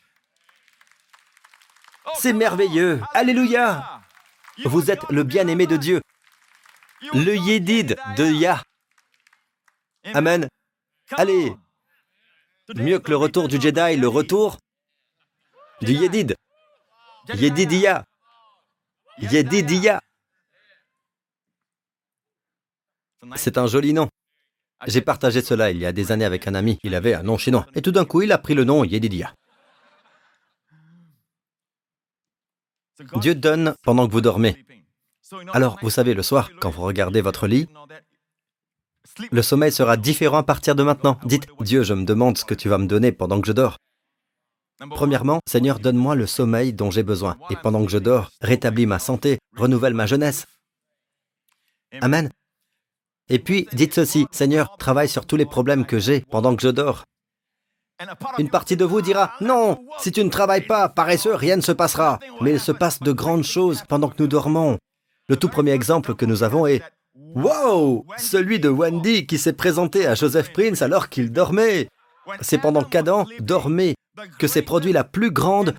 [2.16, 3.02] C'est merveilleux.
[3.14, 4.02] Alléluia.
[4.66, 6.02] Vous êtes le bien-aimé de Dieu.
[7.14, 8.64] Le Yédid de Yah.
[10.14, 10.48] Amen.
[11.12, 11.54] Allez.
[12.76, 14.58] Mieux que le retour du Jedi, le retour
[15.82, 16.36] du Yédid.
[17.34, 18.06] Yédidia.
[19.20, 20.02] Yédidia.
[23.36, 24.08] C'est un joli nom.
[24.88, 26.78] J'ai partagé cela il y a des années avec un ami.
[26.84, 27.66] Il avait un nom chinois.
[27.76, 29.34] Et tout d'un coup, il a pris le nom Yedidia.
[33.20, 34.66] Dieu donne pendant que vous dormez.
[35.54, 37.68] Alors, vous savez, le soir, quand vous regardez votre lit,
[39.32, 41.20] le sommeil sera différent à partir de maintenant.
[41.26, 43.78] Dites, Dieu, je me demande ce que tu vas me donner pendant que je dors.
[44.90, 47.38] Premièrement, Seigneur, donne-moi le sommeil dont j'ai besoin.
[47.50, 50.46] Et pendant que je dors, rétablis ma santé, renouvelle ma jeunesse.
[52.02, 52.30] Amen.
[53.30, 56.70] Et puis, dites ceci, Seigneur, travaille sur tous les problèmes que j'ai pendant que je
[56.70, 57.04] dors.
[58.38, 61.72] Une partie de vous dira, non, si tu ne travailles pas, paresseux, rien ne se
[61.72, 62.20] passera.
[62.42, 64.78] Mais il se passe de grandes choses pendant que nous dormons.
[65.30, 66.82] Le tout premier exemple que nous avons est,
[67.16, 71.88] wow, celui de Wendy qui s'est présenté à Joseph Prince alors qu'il dormait.
[72.42, 73.96] C'est pendant qu'Adam dormait
[74.38, 75.76] que s'est produit la plus grande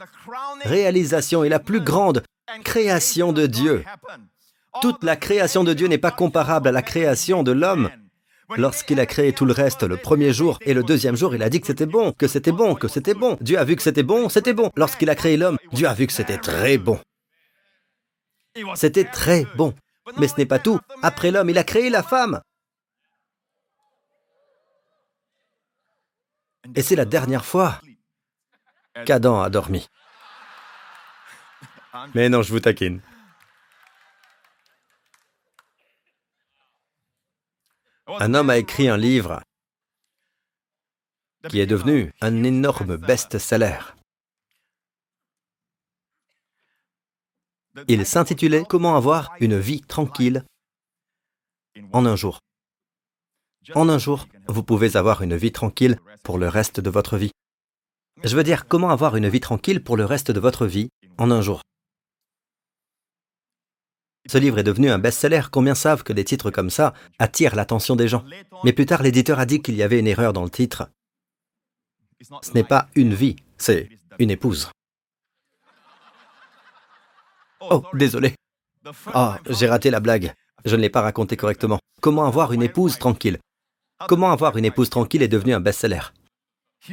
[0.64, 2.22] réalisation et la plus grande
[2.64, 3.84] création de Dieu.
[4.80, 7.90] Toute la création de Dieu n'est pas comparable à la création de l'homme.
[8.56, 11.48] Lorsqu'il a créé tout le reste le premier jour et le deuxième jour, il a
[11.48, 13.38] dit que c'était bon, que c'était bon, que c'était bon.
[13.40, 14.70] Dieu a vu que c'était bon, c'était bon.
[14.76, 17.00] Lorsqu'il a créé l'homme, Dieu a vu que c'était très bon.
[18.74, 19.74] C'était très bon.
[20.18, 20.78] Mais ce n'est pas tout.
[21.02, 22.40] Après l'homme, il a créé la femme.
[26.74, 27.80] Et c'est la dernière fois
[29.06, 29.88] qu'Adam a dormi.
[32.14, 33.00] Mais non, je vous taquine.
[38.06, 39.42] Un homme a écrit un livre
[41.48, 43.78] qui est devenu un énorme best-seller.
[47.88, 50.44] Il s'intitulait Comment avoir une vie tranquille
[51.92, 52.38] en un jour.
[53.74, 57.32] En un jour, vous pouvez avoir une vie tranquille pour le reste de votre vie.
[58.22, 60.88] Je veux dire, comment avoir une vie tranquille pour le reste de votre vie
[61.18, 61.62] en un jour.
[64.26, 65.42] Ce livre est devenu un best-seller.
[65.50, 68.24] Combien savent que des titres comme ça attirent l'attention des gens?
[68.64, 70.88] Mais plus tard, l'éditeur a dit qu'il y avait une erreur dans le titre.
[72.42, 74.70] Ce n'est pas une vie, c'est une épouse.
[77.60, 78.34] Oh, désolé.
[79.14, 80.32] Oh, j'ai raté la blague.
[80.64, 81.78] Je ne l'ai pas raconté correctement.
[82.00, 83.38] Comment avoir une épouse tranquille?
[84.08, 86.00] Comment avoir une épouse tranquille est devenu un best-seller.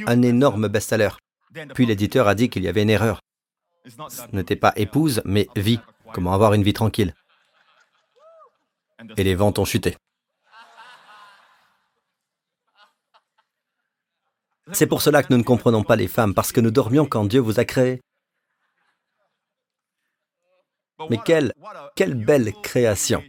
[0.06, 1.10] Un énorme best-seller.
[1.74, 3.20] Puis l'éditeur a dit qu'il y avait une erreur.
[3.86, 5.80] Ce n'était pas épouse, mais vie.
[6.12, 7.14] Comment avoir une vie tranquille?
[9.16, 9.96] Et les ventes ont chuté.
[14.72, 17.24] C'est pour cela que nous ne comprenons pas les femmes, parce que nous dormions quand
[17.24, 18.00] Dieu vous a créés.
[21.10, 21.52] Mais quelle,
[21.96, 23.22] quelle belle création.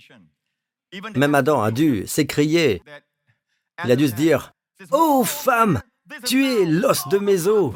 [1.16, 2.84] Même Adam a dû s'écrier.
[3.84, 4.54] Il a dû se dire,
[4.92, 5.82] Oh femme,
[6.26, 7.74] tu es l'os de mes os,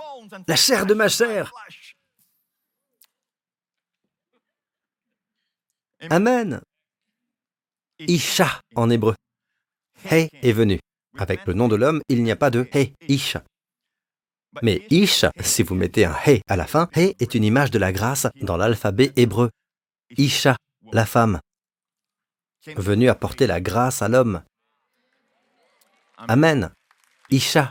[0.47, 1.51] la chair de ma chair.
[6.09, 6.61] Amen.
[7.99, 9.15] Isha en hébreu.
[10.05, 10.79] Hey est venu.
[11.17, 13.43] Avec le nom de l'homme, il n'y a pas de Hey, Isha.
[14.61, 17.79] Mais Ish, si vous mettez un Hey à la fin, Hey est une image de
[17.79, 19.49] la grâce dans l'alphabet hébreu.
[20.17, 20.57] Isha,
[20.91, 21.39] la femme,
[22.75, 24.43] venue apporter la grâce à l'homme.
[26.17, 26.71] Amen.
[27.29, 27.69] Isha.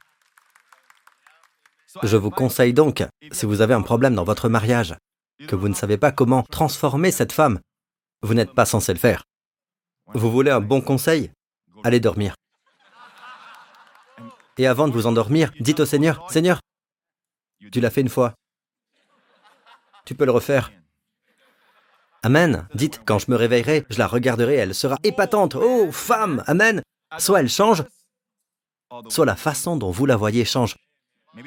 [2.03, 4.95] Je vous conseille donc, si vous avez un problème dans votre mariage,
[5.49, 7.61] que vous ne savez pas comment transformer cette femme,
[8.23, 9.25] vous n'êtes pas censé le faire.
[10.15, 11.31] Vous voulez un bon conseil?
[11.85, 12.35] Allez dormir.
[14.59, 16.61] Et avant de vous endormir, dites au Seigneur, Seigneur,
[17.71, 18.35] tu l'as fait une fois.
[20.05, 20.73] Tu peux le refaire.
[22.23, 22.67] Amen.
[22.75, 25.55] Dites, quand je me réveillerai, je la regarderai, elle sera épatante.
[25.55, 26.83] Oh, femme, Amen.
[27.19, 27.85] Soit elle change,
[29.09, 30.77] soit la façon dont vous la voyez change.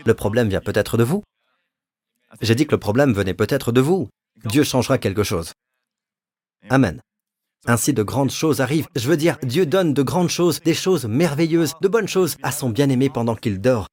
[0.06, 1.24] Le problème vient peut-être de vous.
[2.42, 4.08] J'ai dit que le problème venait peut-être de vous.
[4.46, 5.52] Dieu changera quelque chose.
[6.70, 7.02] Amen.
[7.66, 8.88] Ainsi de grandes choses arrivent.
[8.96, 12.52] Je veux dire, Dieu donne de grandes choses, des choses merveilleuses, de bonnes choses à
[12.52, 13.88] son bien-aimé pendant qu'il dort.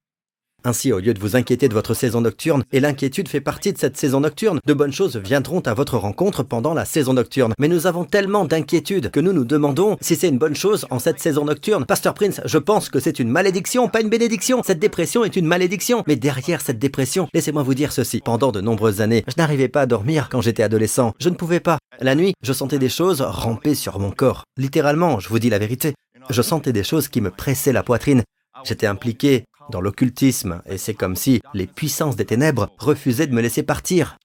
[0.67, 3.77] Ainsi, au lieu de vous inquiéter de votre saison nocturne, et l'inquiétude fait partie de
[3.77, 7.53] cette saison nocturne, de bonnes choses viendront à votre rencontre pendant la saison nocturne.
[7.57, 10.99] Mais nous avons tellement d'inquiétudes que nous nous demandons si c'est une bonne chose en
[10.99, 11.85] cette saison nocturne.
[11.85, 14.61] Pasteur Prince, je pense que c'est une malédiction, pas une bénédiction.
[14.61, 16.03] Cette dépression est une malédiction.
[16.05, 18.19] Mais derrière cette dépression, laissez-moi vous dire ceci.
[18.19, 21.13] Pendant de nombreuses années, je n'arrivais pas à dormir quand j'étais adolescent.
[21.17, 21.77] Je ne pouvais pas.
[22.01, 24.43] La nuit, je sentais des choses ramper sur mon corps.
[24.57, 25.93] Littéralement, je vous dis la vérité.
[26.29, 28.23] Je sentais des choses qui me pressaient la poitrine.
[28.65, 33.41] J'étais impliqué dans l'occultisme, et c'est comme si les puissances des ténèbres refusaient de me
[33.41, 34.17] laisser partir.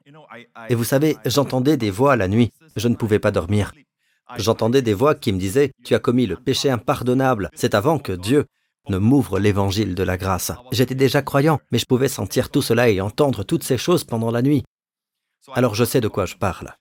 [0.68, 3.72] Et vous savez, j'entendais des voix la nuit, je ne pouvais pas dormir.
[4.36, 8.12] J'entendais des voix qui me disaient, Tu as commis le péché impardonnable, c'est avant que
[8.12, 8.46] Dieu
[8.88, 10.52] ne m'ouvre l'évangile de la grâce.
[10.72, 14.30] J'étais déjà croyant, mais je pouvais sentir tout cela et entendre toutes ces choses pendant
[14.30, 14.64] la nuit.
[15.52, 16.74] Alors je sais de quoi je parle.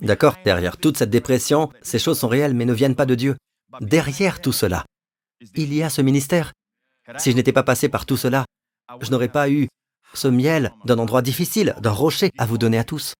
[0.00, 3.36] D'accord Derrière toute cette dépression, ces choses sont réelles mais ne viennent pas de Dieu.
[3.80, 4.84] Derrière tout cela,
[5.54, 6.52] il y a ce ministère.
[7.16, 8.44] Si je n'étais pas passé par tout cela,
[9.00, 9.68] je n'aurais pas eu
[10.14, 13.14] ce miel d'un endroit difficile, d'un rocher à vous donner à tous.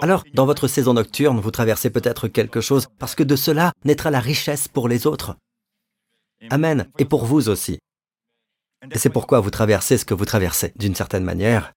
[0.00, 4.10] Alors, dans votre saison nocturne, vous traversez peut-être quelque chose parce que de cela naîtra
[4.10, 5.36] la richesse pour les autres.
[6.50, 6.90] Amen.
[6.98, 7.78] Et pour vous aussi.
[8.90, 11.72] Et c'est pourquoi vous traversez ce que vous traversez, d'une certaine manière.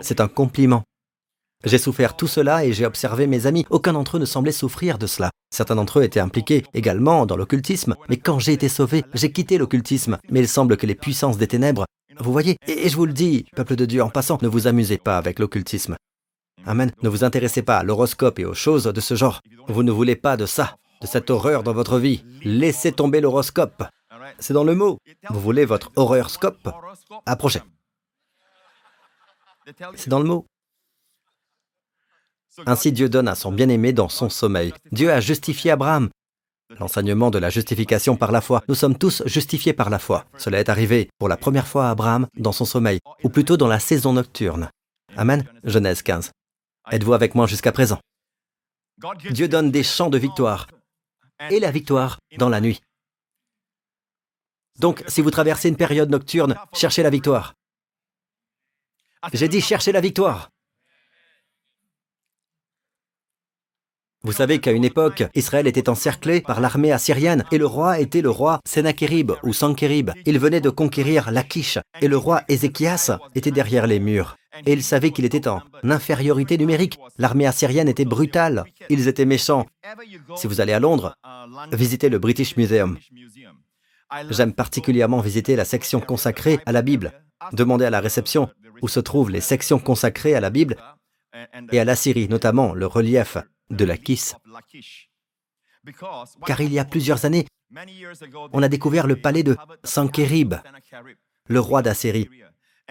[0.00, 0.82] C'est un compliment.
[1.64, 3.64] J'ai souffert tout cela et j'ai observé mes amis.
[3.70, 5.30] Aucun d'entre eux ne semblait souffrir de cela.
[5.50, 9.58] Certains d'entre eux étaient impliqués également dans l'occultisme, mais quand j'ai été sauvé, j'ai quitté
[9.58, 10.18] l'occultisme.
[10.30, 11.84] Mais il semble que les puissances des ténèbres,
[12.18, 14.98] vous voyez, et je vous le dis, peuple de Dieu, en passant, ne vous amusez
[14.98, 15.96] pas avec l'occultisme.
[16.66, 16.92] Amen.
[17.02, 19.40] Ne vous intéressez pas à l'horoscope et aux choses de ce genre.
[19.68, 22.24] Vous ne voulez pas de ça, de cette horreur dans votre vie.
[22.44, 23.84] Laissez tomber l'horoscope.
[24.38, 24.98] C'est dans le mot.
[25.30, 26.70] Vous voulez votre horoscope?
[27.26, 27.62] Approchez.
[29.94, 30.46] C'est dans le mot.
[32.66, 34.72] Ainsi Dieu donne à son bien-aimé dans son sommeil.
[34.90, 36.10] Dieu a justifié Abraham.
[36.78, 38.62] L'enseignement de la justification par la foi.
[38.68, 40.24] Nous sommes tous justifiés par la foi.
[40.38, 43.68] Cela est arrivé pour la première fois à Abraham dans son sommeil, ou plutôt dans
[43.68, 44.70] la saison nocturne.
[45.16, 45.44] Amen.
[45.64, 46.30] Genèse 15.
[46.90, 48.00] Êtes-vous avec moi jusqu'à présent?
[49.30, 50.68] Dieu donne des chants de victoire
[51.50, 52.80] et la victoire dans la nuit.
[54.78, 57.54] Donc, si vous traversez une période nocturne, cherchez la victoire.
[59.32, 60.48] J'ai dit cherchez la victoire.
[64.24, 68.22] Vous savez qu'à une époque, Israël était encerclé par l'armée assyrienne et le roi était
[68.22, 70.12] le roi Sennacherib ou Sancherib.
[70.26, 74.36] Il venait de conquérir Lachish et le roi Ézéchias était derrière les murs.
[74.64, 77.00] Et il savait qu'il était en infériorité numérique.
[77.18, 78.64] L'armée assyrienne était brutale.
[78.90, 79.66] Ils étaient méchants.
[80.36, 81.16] Si vous allez à Londres,
[81.72, 82.98] visitez le British Museum.
[84.30, 87.12] J'aime particulièrement visiter la section consacrée à la Bible.
[87.52, 88.50] Demandez à la réception
[88.82, 90.76] où se trouvent les sections consacrées à la Bible
[91.72, 93.38] et à l'Assyrie, notamment le relief
[93.70, 93.96] de la.
[96.46, 97.46] Car il y a plusieurs années,
[98.52, 100.54] on a découvert le palais de Sankerib,
[101.46, 102.28] le roi d'Assyrie.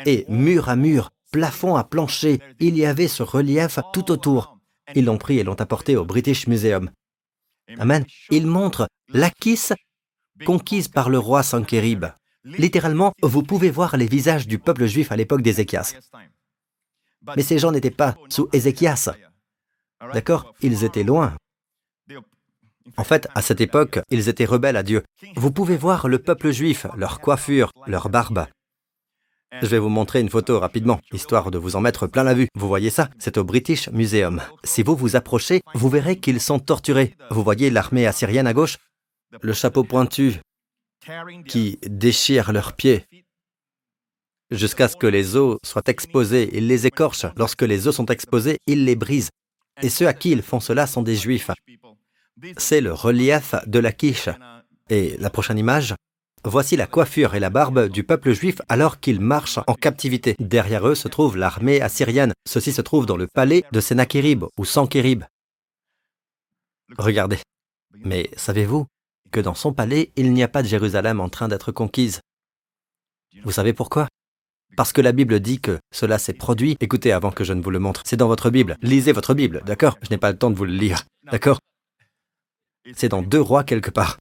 [0.06, 4.58] Et mur à mur, plafond à plancher, il y avait ce relief tout autour.
[4.96, 6.92] Ils l'ont pris et l'ont apporté au British Museum.
[7.78, 8.06] Amen.
[8.30, 9.70] Il montre l'Akis
[10.46, 12.06] conquise par le roi Sankerib.
[12.44, 15.94] Littéralement, vous pouvez voir les visages du peuple juif à l'époque d'Ézéchias.
[17.36, 19.16] Mais ces gens n'étaient pas sous Ézéchias.
[20.14, 21.36] D'accord Ils étaient loin.
[22.98, 25.04] En fait, à cette époque, ils étaient rebelles à Dieu.
[25.36, 28.48] Vous pouvez voir le peuple juif, leur coiffure, leur barbe.
[29.62, 32.48] Je vais vous montrer une photo rapidement, histoire de vous en mettre plein la vue.
[32.56, 34.42] Vous voyez ça C'est au British Museum.
[34.64, 37.16] Si vous vous approchez, vous verrez qu'ils sont torturés.
[37.30, 38.78] Vous voyez l'armée assyrienne à gauche
[39.42, 40.40] Le chapeau pointu
[41.48, 43.06] qui déchire leurs pieds
[44.52, 46.50] jusqu'à ce que les os soient exposés.
[46.54, 47.26] Ils les écorchent.
[47.36, 49.30] Lorsque les os sont exposés, ils les brisent.
[49.82, 51.50] Et ceux à qui ils font cela sont des juifs.
[52.58, 54.30] C'est le relief de la quiche.
[54.90, 55.96] Et la prochaine image,
[56.44, 60.36] voici la coiffure et la barbe du peuple juif alors qu'ils marchent en captivité.
[60.40, 62.34] Derrière eux se trouve l'armée assyrienne.
[62.48, 65.24] Ceci se trouve dans le palais de Sennacherib ou Sankerib.
[66.98, 67.40] Regardez.
[67.94, 68.86] Mais savez-vous
[69.32, 72.20] que dans son palais, il n'y a pas de Jérusalem en train d'être conquise?
[73.44, 74.08] Vous savez pourquoi?
[74.76, 76.78] Parce que la Bible dit que cela s'est produit.
[76.80, 78.04] Écoutez avant que je ne vous le montre.
[78.06, 78.78] C'est dans votre Bible.
[78.82, 79.98] Lisez votre Bible, d'accord?
[80.02, 81.60] Je n'ai pas le temps de vous le lire, d'accord?
[82.96, 84.18] C'est dans deux rois quelque part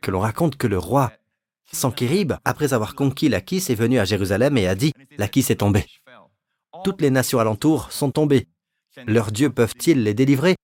[0.00, 1.12] que l'on raconte que le roi
[1.72, 5.86] Sankérib, après avoir conquis l'Akis, est venu à Jérusalem et a dit L'Akis est tombé.
[6.84, 8.48] Toutes les nations alentours sont tombées.
[9.06, 10.56] Leurs dieux peuvent-ils les délivrer?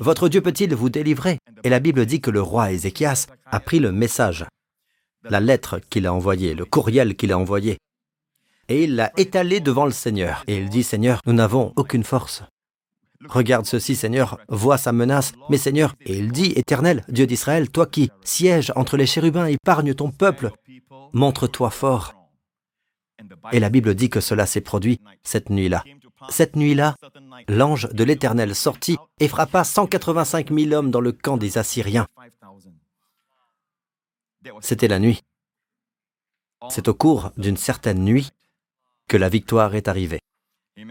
[0.00, 1.38] Votre Dieu peut-il vous délivrer?
[1.64, 4.46] Et la Bible dit que le roi Ézéchias a pris le message,
[5.22, 7.78] la lettre qu'il a envoyée, le courriel qu'il a envoyé,
[8.72, 10.44] et il l'a étalé devant le Seigneur.
[10.46, 12.42] Et il dit, Seigneur, nous n'avons aucune force.
[13.28, 15.32] Regarde ceci, Seigneur, vois sa menace.
[15.50, 19.94] Mais Seigneur, et il dit, Éternel, Dieu d'Israël, toi qui sièges entre les chérubins, épargne
[19.94, 20.50] ton peuple,
[21.12, 22.14] montre-toi fort.
[23.52, 25.84] Et la Bible dit que cela s'est produit cette nuit-là.
[26.30, 26.96] Cette nuit-là,
[27.48, 32.06] l'ange de l'Éternel sortit et frappa 185 000 hommes dans le camp des Assyriens.
[34.60, 35.20] C'était la nuit.
[36.70, 38.30] C'est au cours d'une certaine nuit
[39.12, 40.20] que la victoire est arrivée.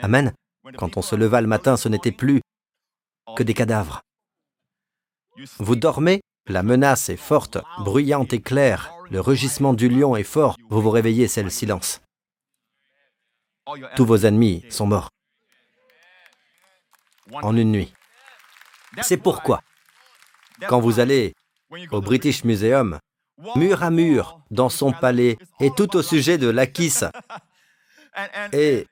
[0.03, 0.31] Amen.
[0.77, 2.39] Quand on se leva le matin, ce n'était plus
[3.35, 4.01] que des cadavres.
[5.57, 10.55] Vous dormez, la menace est forte, bruyante et claire, le rugissement du lion est fort,
[10.69, 11.99] vous vous réveillez, c'est le silence.
[13.95, 15.09] Tous vos ennemis sont morts
[17.31, 17.91] en une nuit.
[19.01, 19.61] C'est pourquoi,
[20.67, 21.33] quand vous allez
[21.89, 22.99] au British Museum,
[23.55, 26.99] mur à mur, dans son palais, et tout au sujet de l'Akis,
[28.53, 28.87] et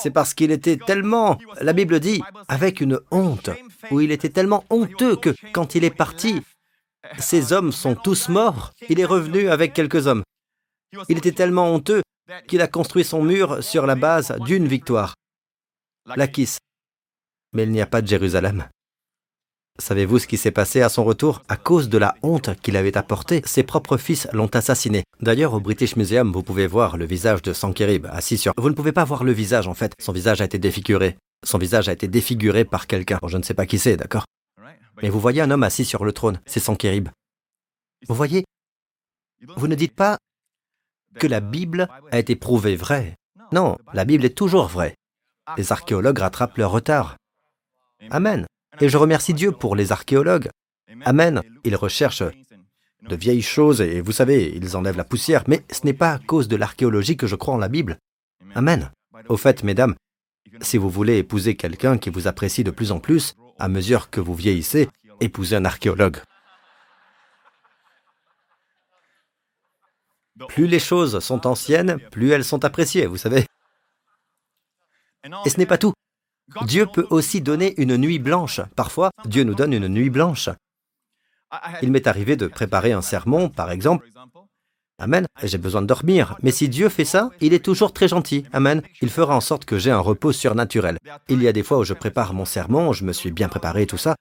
[0.00, 3.50] c'est parce qu'il était tellement, la Bible dit, avec une honte,
[3.90, 6.42] où il était tellement honteux que quand il est parti,
[7.18, 8.72] ces hommes sont tous morts.
[8.88, 10.22] Il est revenu avec quelques hommes.
[11.08, 12.02] Il était tellement honteux
[12.46, 15.14] qu'il a construit son mur sur la base d'une victoire,
[16.16, 16.58] l'Akis.
[17.52, 18.68] Mais il n'y a pas de Jérusalem.
[19.78, 21.42] Savez-vous ce qui s'est passé à son retour?
[21.48, 25.04] À cause de la honte qu'il avait apportée, ses propres fils l'ont assassiné.
[25.20, 28.52] D'ailleurs, au British Museum, vous pouvez voir le visage de Sankerib assis sur...
[28.58, 29.92] Vous ne pouvez pas voir le visage, en fait.
[30.00, 31.16] Son visage a été défiguré.
[31.46, 33.18] Son visage a été défiguré par quelqu'un.
[33.26, 34.24] je ne sais pas qui c'est, d'accord?
[35.02, 37.08] Mais vous voyez un homme assis sur le trône, c'est Sankérib.
[38.06, 38.44] Vous voyez,
[39.56, 40.18] vous ne dites pas
[41.18, 43.16] que la Bible a été prouvée vraie.
[43.52, 44.94] Non, la Bible est toujours vraie.
[45.56, 47.16] Les archéologues rattrapent leur retard.
[48.10, 48.46] Amen.
[48.80, 50.48] Et je remercie Dieu pour les archéologues.
[51.04, 51.42] Amen.
[51.64, 55.94] Ils recherchent de vieilles choses et vous savez, ils enlèvent la poussière, mais ce n'est
[55.94, 57.98] pas à cause de l'archéologie que je crois en la Bible.
[58.54, 58.90] Amen.
[59.28, 59.94] Au fait, mesdames,
[60.62, 64.20] si vous voulez épouser quelqu'un qui vous apprécie de plus en plus, à mesure que
[64.20, 64.88] vous vieillissez,
[65.20, 66.18] épousez un archéologue.
[70.48, 73.44] Plus les choses sont anciennes, plus elles sont appréciées, vous savez.
[75.44, 75.92] Et ce n'est pas tout.
[76.66, 78.60] Dieu peut aussi donner une nuit blanche.
[78.76, 80.48] Parfois, Dieu nous donne une nuit blanche.
[81.82, 84.08] Il m'est arrivé de préparer un sermon, par exemple.
[84.98, 85.26] Amen.
[85.42, 86.36] J'ai besoin de dormir.
[86.42, 88.44] Mais si Dieu fait ça, il est toujours très gentil.
[88.52, 88.82] Amen.
[89.00, 90.98] Il fera en sorte que j'ai un repos surnaturel.
[91.28, 93.82] Il y a des fois où je prépare mon sermon, je me suis bien préparé
[93.82, 94.14] et tout ça.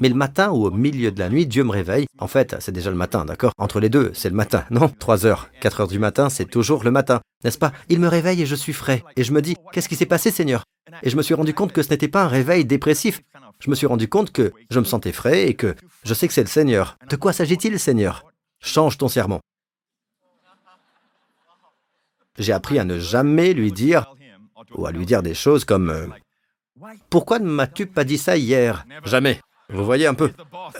[0.00, 2.06] Mais le matin ou au milieu de la nuit, Dieu me réveille.
[2.18, 3.52] En fait, c'est déjà le matin, d'accord?
[3.58, 4.64] Entre les deux, c'est le matin.
[4.70, 7.72] Non, 3 heures, 4 heures du matin, c'est toujours le matin, n'est-ce pas?
[7.88, 9.04] Il me réveille et je suis frais.
[9.16, 10.64] Et je me dis, qu'est-ce qui s'est passé, Seigneur?
[11.02, 13.22] Et je me suis rendu compte que ce n'était pas un réveil dépressif.
[13.58, 15.74] Je me suis rendu compte que je me sentais frais et que
[16.04, 16.96] je sais que c'est le Seigneur.
[17.08, 18.24] De quoi s'agit-il, Seigneur?
[18.60, 19.40] Change ton sermon.
[22.38, 24.14] J'ai appris à ne jamais lui dire,
[24.74, 26.06] ou à lui dire des choses comme euh,
[27.08, 28.84] Pourquoi ne m'as-tu pas dit ça hier?
[29.04, 29.40] Jamais.
[29.70, 30.30] Vous voyez un peu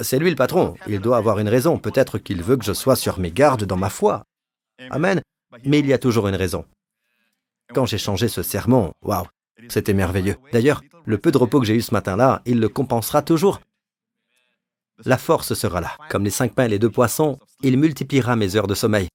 [0.00, 0.76] C'est lui le patron.
[0.86, 1.78] Il doit avoir une raison.
[1.78, 4.24] Peut-être qu'il veut que je sois sur mes gardes dans ma foi.
[4.90, 5.20] Amen.
[5.64, 6.64] Mais il y a toujours une raison.
[7.74, 9.26] Quand j'ai changé ce sermon, waouh,
[9.68, 10.36] c'était merveilleux.
[10.52, 13.60] D'ailleurs, le peu de repos que j'ai eu ce matin-là, il le compensera toujours.
[15.04, 15.96] La force sera là.
[16.10, 19.08] Comme les cinq pains et les deux poissons, il multipliera mes heures de sommeil.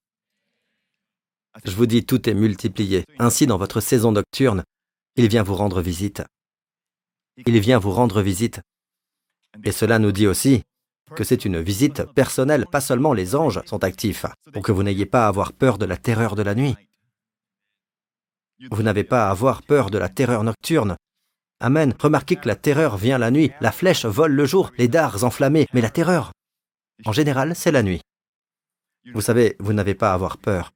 [1.66, 3.04] Je vous dis, tout est multiplié.
[3.20, 4.64] Ainsi, dans votre saison nocturne,
[5.16, 6.24] il vient vous rendre visite.
[7.46, 8.62] Il vient vous rendre visite.
[9.64, 10.64] Et cela nous dit aussi
[11.16, 15.06] que c'est une visite personnelle, pas seulement les anges sont actifs, pour que vous n'ayez
[15.06, 16.76] pas à avoir peur de la terreur de la nuit.
[18.70, 20.96] Vous n'avez pas à avoir peur de la terreur nocturne.
[21.60, 21.94] Amen.
[22.00, 25.68] Remarquez que la terreur vient la nuit, la flèche vole le jour, les dards enflammés,
[25.74, 26.32] mais la terreur,
[27.06, 28.02] en général, c'est la nuit.
[29.14, 30.72] Vous savez, vous n'avez pas à avoir peur,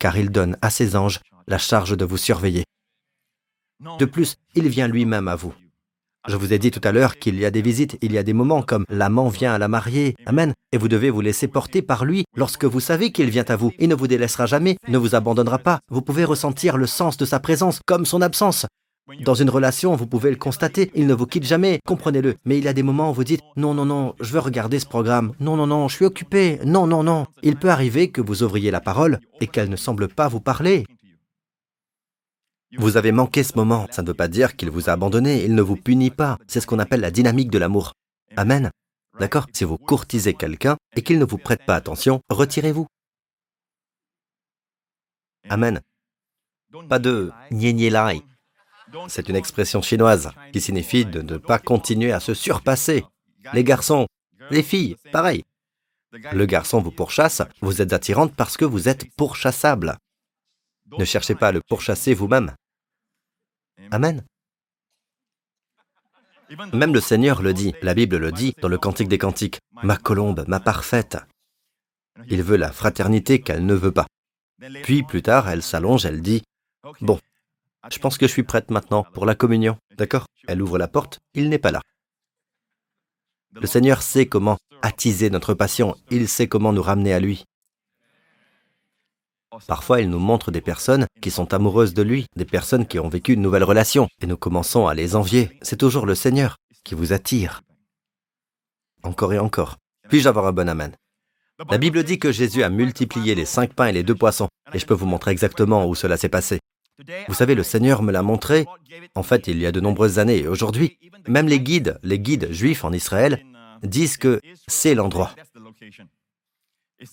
[0.00, 2.64] car il donne à ses anges la charge de vous surveiller.
[3.98, 5.54] De plus, il vient lui-même à vous.
[6.28, 8.24] Je vous ai dit tout à l'heure qu'il y a des visites, il y a
[8.24, 11.82] des moments comme l'amant vient à la mariée, Amen, et vous devez vous laisser porter
[11.82, 13.70] par lui lorsque vous savez qu'il vient à vous.
[13.78, 15.78] Il ne vous délaissera jamais, ne vous abandonnera pas.
[15.88, 18.66] Vous pouvez ressentir le sens de sa présence comme son absence.
[19.24, 22.34] Dans une relation, vous pouvez le constater, il ne vous quitte jamais, comprenez-le.
[22.44, 24.80] Mais il y a des moments où vous dites non, non, non, je veux regarder
[24.80, 27.26] ce programme, non, non, non, je suis occupé, non, non, non.
[27.44, 30.84] Il peut arriver que vous ouvriez la parole et qu'elle ne semble pas vous parler.
[32.76, 35.54] Vous avez manqué ce moment, ça ne veut pas dire qu'il vous a abandonné, il
[35.54, 36.38] ne vous punit pas.
[36.46, 37.92] C'est ce qu'on appelle la dynamique de l'amour.
[38.36, 38.70] Amen.
[39.18, 39.46] D'accord?
[39.52, 42.86] Si vous courtisez quelqu'un et qu'il ne vous prête pas attention, retirez-vous.
[45.48, 45.80] Amen.
[46.88, 48.22] Pas de lai.
[49.08, 53.04] C'est une expression chinoise qui signifie de ne pas continuer à se surpasser.
[53.52, 54.06] Les garçons,
[54.50, 55.44] les filles, pareil.
[56.32, 59.96] Le garçon vous pourchasse, vous êtes attirante parce que vous êtes pourchassable.
[60.98, 62.54] Ne cherchez pas à le pourchasser vous-même.
[63.90, 64.24] Amen.
[66.72, 69.96] Même le Seigneur le dit, la Bible le dit dans le Cantique des Cantiques, ma
[69.96, 71.18] colombe, ma parfaite.
[72.28, 74.06] Il veut la fraternité qu'elle ne veut pas.
[74.84, 76.42] Puis plus tard, elle s'allonge, elle dit,
[77.00, 77.18] bon,
[77.90, 79.76] je pense que je suis prête maintenant pour la communion.
[79.96, 80.26] D'accord?
[80.46, 81.82] Elle ouvre la porte, il n'est pas là.
[83.52, 87.44] Le Seigneur sait comment attiser notre passion, il sait comment nous ramener à lui.
[89.66, 93.08] Parfois, il nous montre des personnes qui sont amoureuses de lui, des personnes qui ont
[93.08, 95.50] vécu une nouvelle relation, et nous commençons à les envier.
[95.62, 97.62] C'est toujours le Seigneur qui vous attire.
[99.02, 99.76] Encore et encore.
[100.08, 100.94] Puis-je avoir un bon amen?
[101.70, 104.78] La Bible dit que Jésus a multiplié les cinq pains et les deux poissons, et
[104.78, 106.60] je peux vous montrer exactement où cela s'est passé.
[107.28, 108.66] Vous savez, le Seigneur me l'a montré,
[109.14, 112.52] en fait, il y a de nombreuses années, et aujourd'hui, même les guides, les guides
[112.52, 113.44] juifs en Israël,
[113.82, 115.34] disent que c'est l'endroit.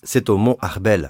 [0.04, 1.10] C'est au mont Arbel,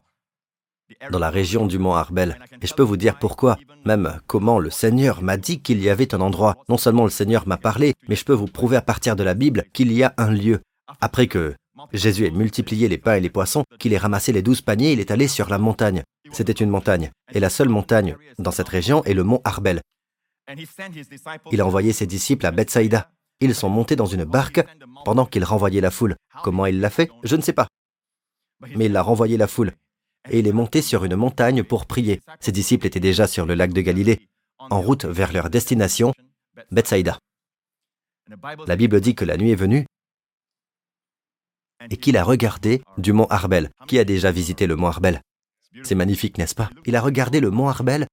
[1.12, 2.40] dans la région du mont Arbel.
[2.62, 6.14] Et je peux vous dire pourquoi, même comment le Seigneur m'a dit qu'il y avait
[6.14, 6.56] un endroit.
[6.70, 9.34] Non seulement le Seigneur m'a parlé, mais je peux vous prouver à partir de la
[9.34, 10.62] Bible qu'il y a un lieu.
[11.02, 11.56] Après que
[11.92, 15.00] Jésus ait multiplié les pains et les poissons, qu'il ait ramassé les douze paniers, il
[15.00, 16.04] est allé sur la montagne.
[16.32, 17.12] C'était une montagne.
[17.34, 19.82] Et la seule montagne dans cette région est le mont Arbel.
[21.52, 23.10] Il a envoyé ses disciples à Bethsaïda.
[23.40, 24.64] Ils sont montés dans une barque
[25.06, 26.16] pendant qu'il renvoyait la foule.
[26.44, 27.10] Comment il l'a fait?
[27.24, 27.68] Je ne sais pas.
[28.76, 29.74] Mais il a renvoyé la foule
[30.30, 32.22] et il est monté sur une montagne pour prier.
[32.40, 36.14] Ses disciples étaient déjà sur le lac de Galilée, en route vers leur destination,
[36.72, 37.20] Bethsaïda.
[38.68, 39.86] La Bible dit que la nuit est venue
[41.90, 43.70] et qu'il a regardé du mont Arbel.
[43.88, 45.22] Qui a déjà visité le mont Arbel
[45.84, 46.70] C'est magnifique, n'est-ce pas?
[46.86, 48.08] Il a regardé le mont Arbel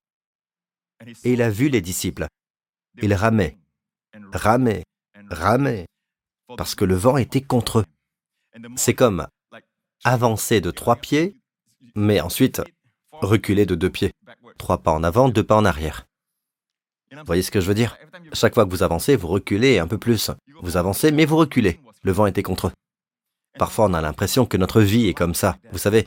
[1.24, 2.26] et il a vu les disciples.
[3.00, 3.56] Ils ramaient,
[4.32, 4.84] ramaient,
[5.30, 5.86] ramaient,
[6.56, 7.84] parce que le vent était contre eux.
[8.76, 9.26] C'est comme
[10.04, 11.36] avancer de trois pieds,
[11.94, 12.62] mais ensuite
[13.12, 14.12] reculer de deux pieds.
[14.58, 16.06] Trois pas en avant, deux pas en arrière.
[17.12, 17.96] Vous voyez ce que je veux dire?
[18.32, 20.30] Chaque fois que vous avancez, vous reculez un peu plus.
[20.62, 21.80] Vous avancez, mais vous reculez.
[22.02, 22.72] Le vent était contre eux.
[23.58, 25.56] Parfois, on a l'impression que notre vie est comme ça.
[25.72, 26.06] Vous savez,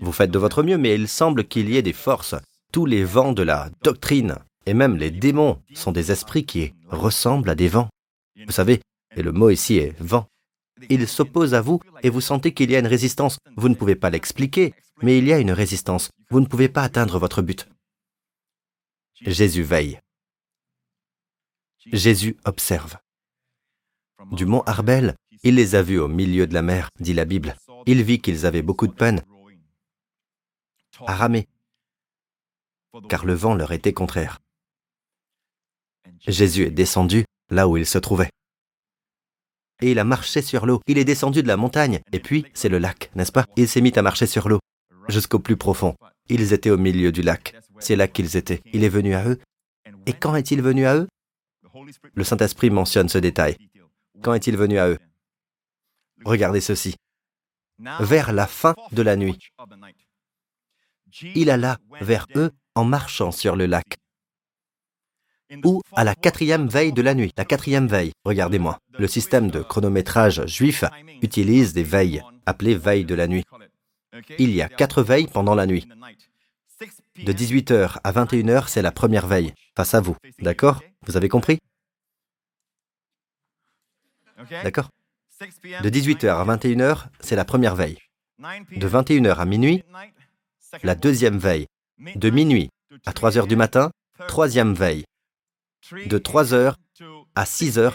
[0.00, 2.34] vous faites de votre mieux, mais il semble qu'il y ait des forces.
[2.72, 7.50] Tous les vents de la doctrine, et même les démons, sont des esprits qui ressemblent
[7.50, 7.88] à des vents.
[8.46, 8.80] Vous savez,
[9.14, 10.26] et le mot ici est vent.
[10.88, 13.38] Ils s'opposent à vous et vous sentez qu'il y a une résistance.
[13.56, 16.10] Vous ne pouvez pas l'expliquer, mais il y a une résistance.
[16.30, 17.68] Vous ne pouvez pas atteindre votre but.
[19.20, 20.00] Jésus veille.
[21.86, 22.98] Jésus observe.
[24.32, 27.56] Du mont Arbel, il les a vus au milieu de la mer, dit la Bible.
[27.86, 29.22] Il vit qu'ils avaient beaucoup de peine
[31.06, 31.48] à ramer,
[33.08, 34.38] car le vent leur était contraire.
[36.26, 38.30] Jésus est descendu là où il se trouvait.
[39.80, 40.82] Et il a marché sur l'eau.
[40.86, 42.00] Il est descendu de la montagne.
[42.12, 43.46] Et puis, c'est le lac, n'est-ce pas?
[43.56, 44.60] Il s'est mis à marcher sur l'eau,
[45.10, 45.96] jusqu'au plus profond.
[46.28, 47.54] Ils étaient au milieu du lac.
[47.78, 48.62] C'est là qu'ils étaient.
[48.72, 49.38] Il est venu à eux.
[50.06, 51.08] Et quand est-il venu à eux?
[52.14, 53.56] Le Saint-Esprit mentionne ce détail.
[54.22, 54.98] Quand est-il venu à eux?
[56.24, 56.96] Regardez ceci.
[58.00, 59.38] Vers la fin de la nuit,
[61.34, 63.96] il alla vers eux en marchant sur le lac.
[65.64, 67.32] Ou à la quatrième veille de la nuit.
[67.36, 68.78] La quatrième veille, regardez-moi.
[68.98, 70.84] Le système de chronométrage juif
[71.22, 73.44] utilise des veilles, appelées veilles de la nuit.
[74.38, 75.88] Il y a quatre veilles pendant la nuit.
[77.24, 80.16] De 18h à 21h, c'est la première veille, face à vous.
[80.40, 80.82] D'accord?
[81.06, 81.58] Vous avez compris?
[84.64, 84.88] D'accord
[85.82, 87.98] De 18h à 21h, c'est la première veille.
[88.38, 89.84] De 21h à minuit,
[90.82, 91.66] la deuxième veille.
[92.16, 92.70] De minuit
[93.04, 93.90] à 3h du matin,
[94.28, 95.04] troisième veille.
[95.92, 96.74] De 3h
[97.34, 97.94] à 6h,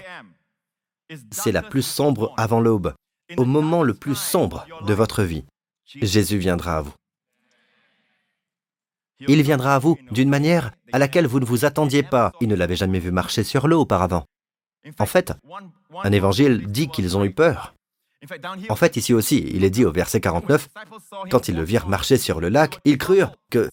[1.32, 2.94] c'est la plus sombre avant l'aube,
[3.38, 5.46] au moment le plus sombre de votre vie.
[5.86, 6.94] Jésus viendra à vous.
[9.28, 12.34] Il viendra à vous d'une manière à laquelle vous ne vous attendiez pas.
[12.42, 14.26] Il ne l'avait jamais vu marcher sur l'eau auparavant.
[15.00, 15.34] En fait,
[16.04, 17.74] un évangile dit qu'ils ont eu peur.
[18.70, 20.68] En fait, ici aussi, il est dit au verset 49,
[21.30, 23.70] quand ils le virent marcher sur le lac, ils crurent que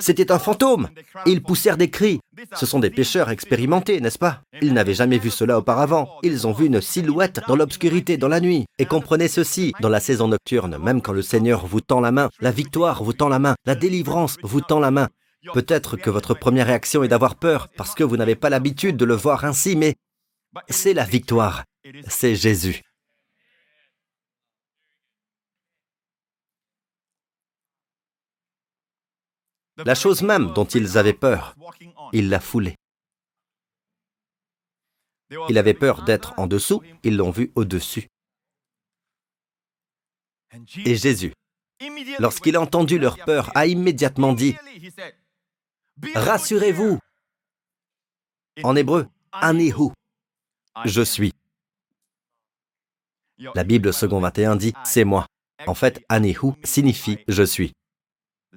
[0.00, 0.88] c'était un fantôme.
[1.26, 2.20] Ils poussèrent des cris.
[2.54, 4.42] Ce sont des pêcheurs expérimentés, n'est-ce pas?
[4.62, 6.08] Ils n'avaient jamais vu cela auparavant.
[6.22, 8.66] Ils ont vu une silhouette dans l'obscurité, dans la nuit.
[8.78, 12.30] Et comprenez ceci, dans la saison nocturne, même quand le Seigneur vous tend la main,
[12.40, 15.08] la victoire vous tend la main, la délivrance vous tend la main.
[15.54, 19.06] Peut-être que votre première réaction est d'avoir peur, parce que vous n'avez pas l'habitude de
[19.06, 19.94] le voir ainsi, mais
[20.68, 21.64] c'est la victoire.
[22.06, 22.82] C'est Jésus.
[29.84, 31.54] La chose même dont ils avaient peur,
[32.12, 32.76] il l'a foulée.
[35.48, 38.08] Il avait peur d'être en dessous, ils l'ont vu au-dessus.
[40.84, 41.32] Et Jésus,
[42.18, 44.56] lorsqu'il a entendu leur peur, a immédiatement dit,
[46.14, 46.98] Rassurez-vous.
[48.62, 49.90] En hébreu, Anihu,
[50.84, 51.32] je suis.
[53.54, 55.26] La Bible second 21 dit, c'est moi.
[55.66, 57.72] En fait, Anihu signifie je suis.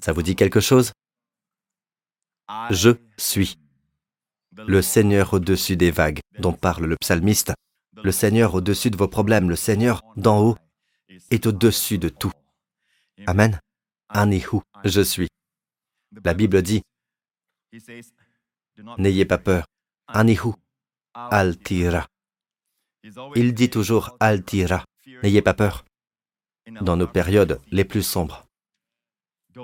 [0.01, 0.91] Ça vous dit quelque chose?
[2.71, 3.57] Je suis.
[4.55, 7.53] Le Seigneur au-dessus des vagues, dont parle le psalmiste.
[8.03, 10.57] Le Seigneur au-dessus de vos problèmes, le Seigneur d'en haut,
[11.31, 12.31] est au-dessus de tout.
[13.27, 13.59] Amen.
[14.09, 15.27] Anihu, je suis.
[16.23, 16.81] La Bible dit,
[18.97, 19.65] N'ayez pas peur.
[20.07, 20.53] Anihu,
[21.13, 22.07] altira.
[23.35, 24.85] Il dit toujours altira.
[25.23, 25.85] N'ayez pas peur.
[26.81, 28.45] Dans nos périodes les plus sombres.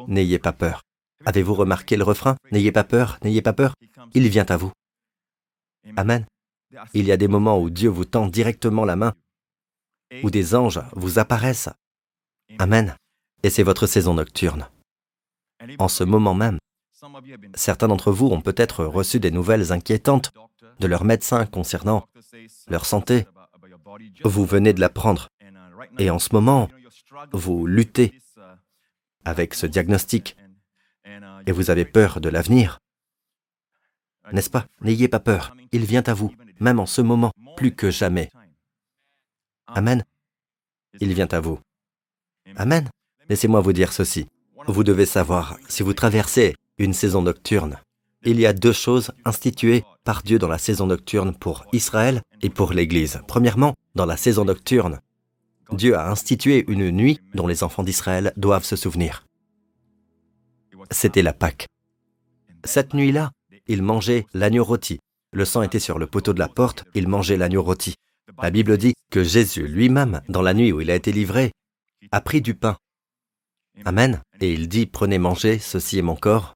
[0.07, 0.81] N'ayez pas peur.
[1.25, 3.75] Avez-vous remarqué le refrain N'ayez pas peur, n'ayez pas peur.
[4.13, 4.71] Il vient à vous.
[5.97, 6.25] Amen.
[6.93, 9.13] Il y a des moments où Dieu vous tend directement la main,
[10.23, 11.69] où des anges vous apparaissent.
[12.57, 12.95] Amen.
[13.43, 14.67] Et c'est votre saison nocturne.
[15.77, 16.59] En ce moment même,
[17.55, 20.31] certains d'entre vous ont peut-être reçu des nouvelles inquiétantes
[20.79, 22.05] de leur médecin concernant
[22.67, 23.25] leur santé.
[24.23, 25.27] Vous venez de l'apprendre.
[25.97, 26.69] Et en ce moment,
[27.33, 28.13] vous luttez
[29.25, 30.37] avec ce diagnostic
[31.45, 32.79] et vous avez peur de l'avenir.
[34.31, 34.67] N'est-ce pas?
[34.81, 38.29] N'ayez pas peur, il vient à vous, même en ce moment, plus que jamais.
[39.67, 40.03] Amen.
[40.99, 41.59] Il vient à vous.
[42.55, 42.89] Amen.
[43.29, 44.27] Laissez-moi vous dire ceci.
[44.67, 47.77] Vous devez savoir, si vous traversez une saison nocturne,
[48.25, 52.49] Il y a deux choses instituées par Dieu dans la saison nocturne pour Israël et
[52.49, 53.21] pour l'Église.
[53.27, 54.99] Premièrement, dans la saison nocturne,
[55.71, 59.25] Dieu a institué une nuit dont les enfants d'Israël doivent se souvenir.
[60.91, 61.67] C'était la Pâque.
[62.63, 63.31] Cette nuit-là,
[63.67, 64.99] ils mangeaient l'agneau rôti.
[65.31, 67.95] Le sang était sur le poteau de la porte, ils mangeaient l'agneau rôti.
[68.41, 71.51] La Bible dit que Jésus lui-même, dans la nuit où il a été livré,
[72.11, 72.77] a pris du pain.
[73.85, 74.21] Amen.
[74.41, 76.55] Et il dit, prenez, mangez, ceci est mon corps,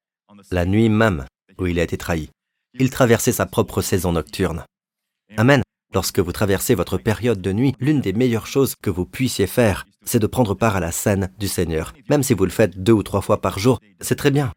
[0.52, 1.26] la nuit même
[1.58, 2.30] où il a été trahi.
[2.74, 4.66] Il traversait sa propre saison nocturne.
[5.38, 5.62] Amen.
[5.94, 9.86] Lorsque vous traversez votre période de nuit, l'une des meilleures choses que vous puissiez faire,
[10.04, 11.94] c'est de prendre part à la scène du Seigneur.
[12.10, 14.52] Même si vous le faites deux ou trois fois par jour, c'est très bien.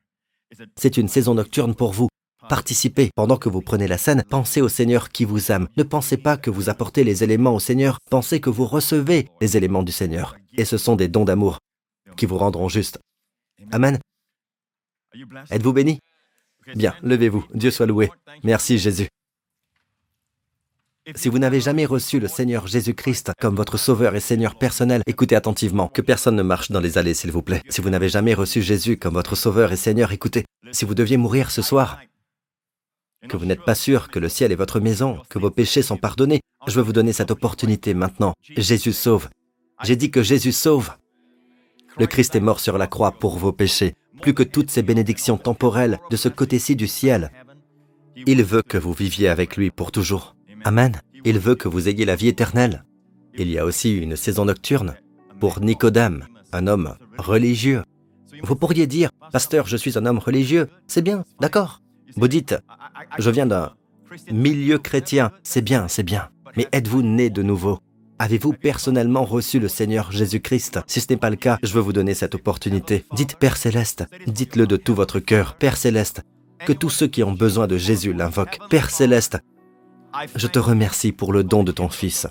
[0.76, 2.08] C'est une saison nocturne pour vous.
[2.48, 3.10] Participez.
[3.14, 5.68] Pendant que vous prenez la scène, pensez au Seigneur qui vous aime.
[5.76, 9.56] Ne pensez pas que vous apportez les éléments au Seigneur, pensez que vous recevez les
[9.56, 10.36] éléments du Seigneur.
[10.56, 11.58] Et ce sont des dons d'amour
[12.16, 12.98] qui vous rendront juste.
[13.72, 13.98] Amen.
[15.50, 15.98] Êtes-vous béni?
[16.74, 17.44] Bien, levez-vous.
[17.52, 18.10] Dieu soit loué.
[18.42, 19.08] Merci Jésus.
[21.14, 25.36] Si vous n'avez jamais reçu le Seigneur Jésus-Christ comme votre Sauveur et Seigneur personnel, écoutez
[25.36, 27.62] attentivement, que personne ne marche dans les allées, s'il vous plaît.
[27.68, 31.16] Si vous n'avez jamais reçu Jésus comme votre Sauveur et Seigneur, écoutez, si vous deviez
[31.16, 32.00] mourir ce soir,
[33.28, 35.96] que vous n'êtes pas sûr que le ciel est votre maison, que vos péchés sont
[35.96, 38.34] pardonnés, je veux vous donner cette opportunité maintenant.
[38.56, 39.28] Jésus sauve.
[39.84, 40.90] J'ai dit que Jésus sauve.
[41.98, 45.38] Le Christ est mort sur la croix pour vos péchés, plus que toutes ces bénédictions
[45.38, 47.30] temporelles de ce côté-ci du ciel.
[48.26, 50.35] Il veut que vous viviez avec lui pour toujours.
[50.66, 51.00] Amen.
[51.24, 52.84] Il veut que vous ayez la vie éternelle.
[53.38, 54.96] Il y a aussi une saison nocturne
[55.38, 57.84] pour Nicodème, un homme religieux.
[58.42, 60.66] Vous pourriez dire, Pasteur, je suis un homme religieux.
[60.88, 61.82] C'est bien, d'accord.
[62.16, 62.56] Vous dites,
[63.16, 63.74] je viens d'un
[64.32, 65.30] milieu chrétien.
[65.44, 66.30] C'est bien, c'est bien.
[66.56, 67.78] Mais êtes-vous né de nouveau?
[68.18, 70.80] Avez-vous personnellement reçu le Seigneur Jésus-Christ?
[70.88, 73.04] Si ce n'est pas le cas, je veux vous donner cette opportunité.
[73.14, 75.54] Dites Père céleste, dites-le de tout votre cœur.
[75.54, 76.22] Père céleste,
[76.66, 78.58] que tous ceux qui ont besoin de Jésus l'invoquent.
[78.68, 79.38] Père céleste,
[80.34, 82.26] je te remercie pour le don de ton Fils,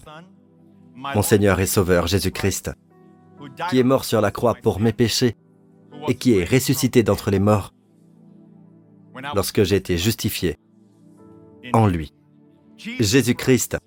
[0.95, 2.71] mon Seigneur et Sauveur Jésus-Christ,
[3.69, 5.36] qui est mort sur la croix pour mes péchés
[6.07, 7.73] et qui est ressuscité d'entre les morts
[9.33, 10.57] lorsque j'ai été justifié
[11.73, 12.13] en lui.
[12.77, 13.77] Jésus-Christ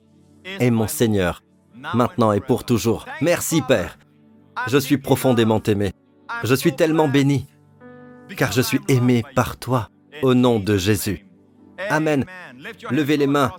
[0.45, 1.43] est mon Seigneur,
[1.95, 3.07] maintenant et pour toujours.
[3.21, 3.99] Merci Père.
[4.67, 5.93] Je suis profondément aimé.
[6.43, 7.47] Je suis tellement béni,
[8.37, 9.89] car je suis aimé par toi,
[10.23, 11.28] au nom de Jésus.
[11.89, 12.25] Amen.
[12.91, 13.53] Levez les mains.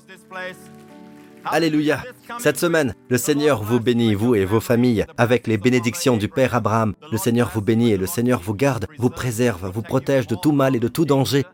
[1.45, 2.03] Alléluia.
[2.39, 6.53] Cette semaine, le Seigneur vous bénit, vous et vos familles, avec les bénédictions du Père
[6.53, 6.93] Abraham.
[7.11, 10.51] Le Seigneur vous bénit et le Seigneur vous garde, vous préserve, vous protège de tout
[10.51, 11.45] mal et de tout danger,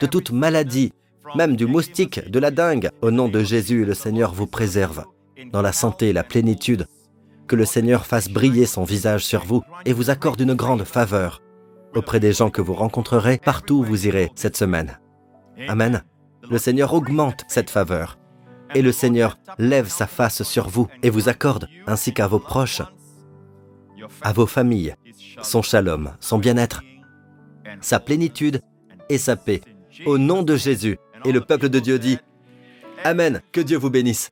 [0.00, 0.92] de toute maladie,
[1.36, 2.90] même du moustique, de la dingue.
[3.00, 5.04] Au nom de Jésus, le Seigneur vous préserve.
[5.52, 6.86] Dans la santé et la plénitude,
[7.46, 11.40] que le Seigneur fasse briller son visage sur vous et vous accorde une grande faveur
[11.94, 14.98] auprès des gens que vous rencontrerez partout où vous irez cette semaine.
[15.66, 16.04] Amen.
[16.48, 18.18] Le Seigneur augmente cette faveur.
[18.74, 22.82] Et le Seigneur lève sa face sur vous et vous accorde, ainsi qu'à vos proches,
[24.20, 24.94] à vos familles,
[25.42, 26.82] son shalom, son bien-être,
[27.80, 28.60] sa plénitude
[29.08, 29.62] et sa paix.
[30.06, 30.98] Au nom de Jésus.
[31.24, 32.18] Et le peuple de Dieu dit,
[33.04, 34.30] Amen, que Dieu vous bénisse.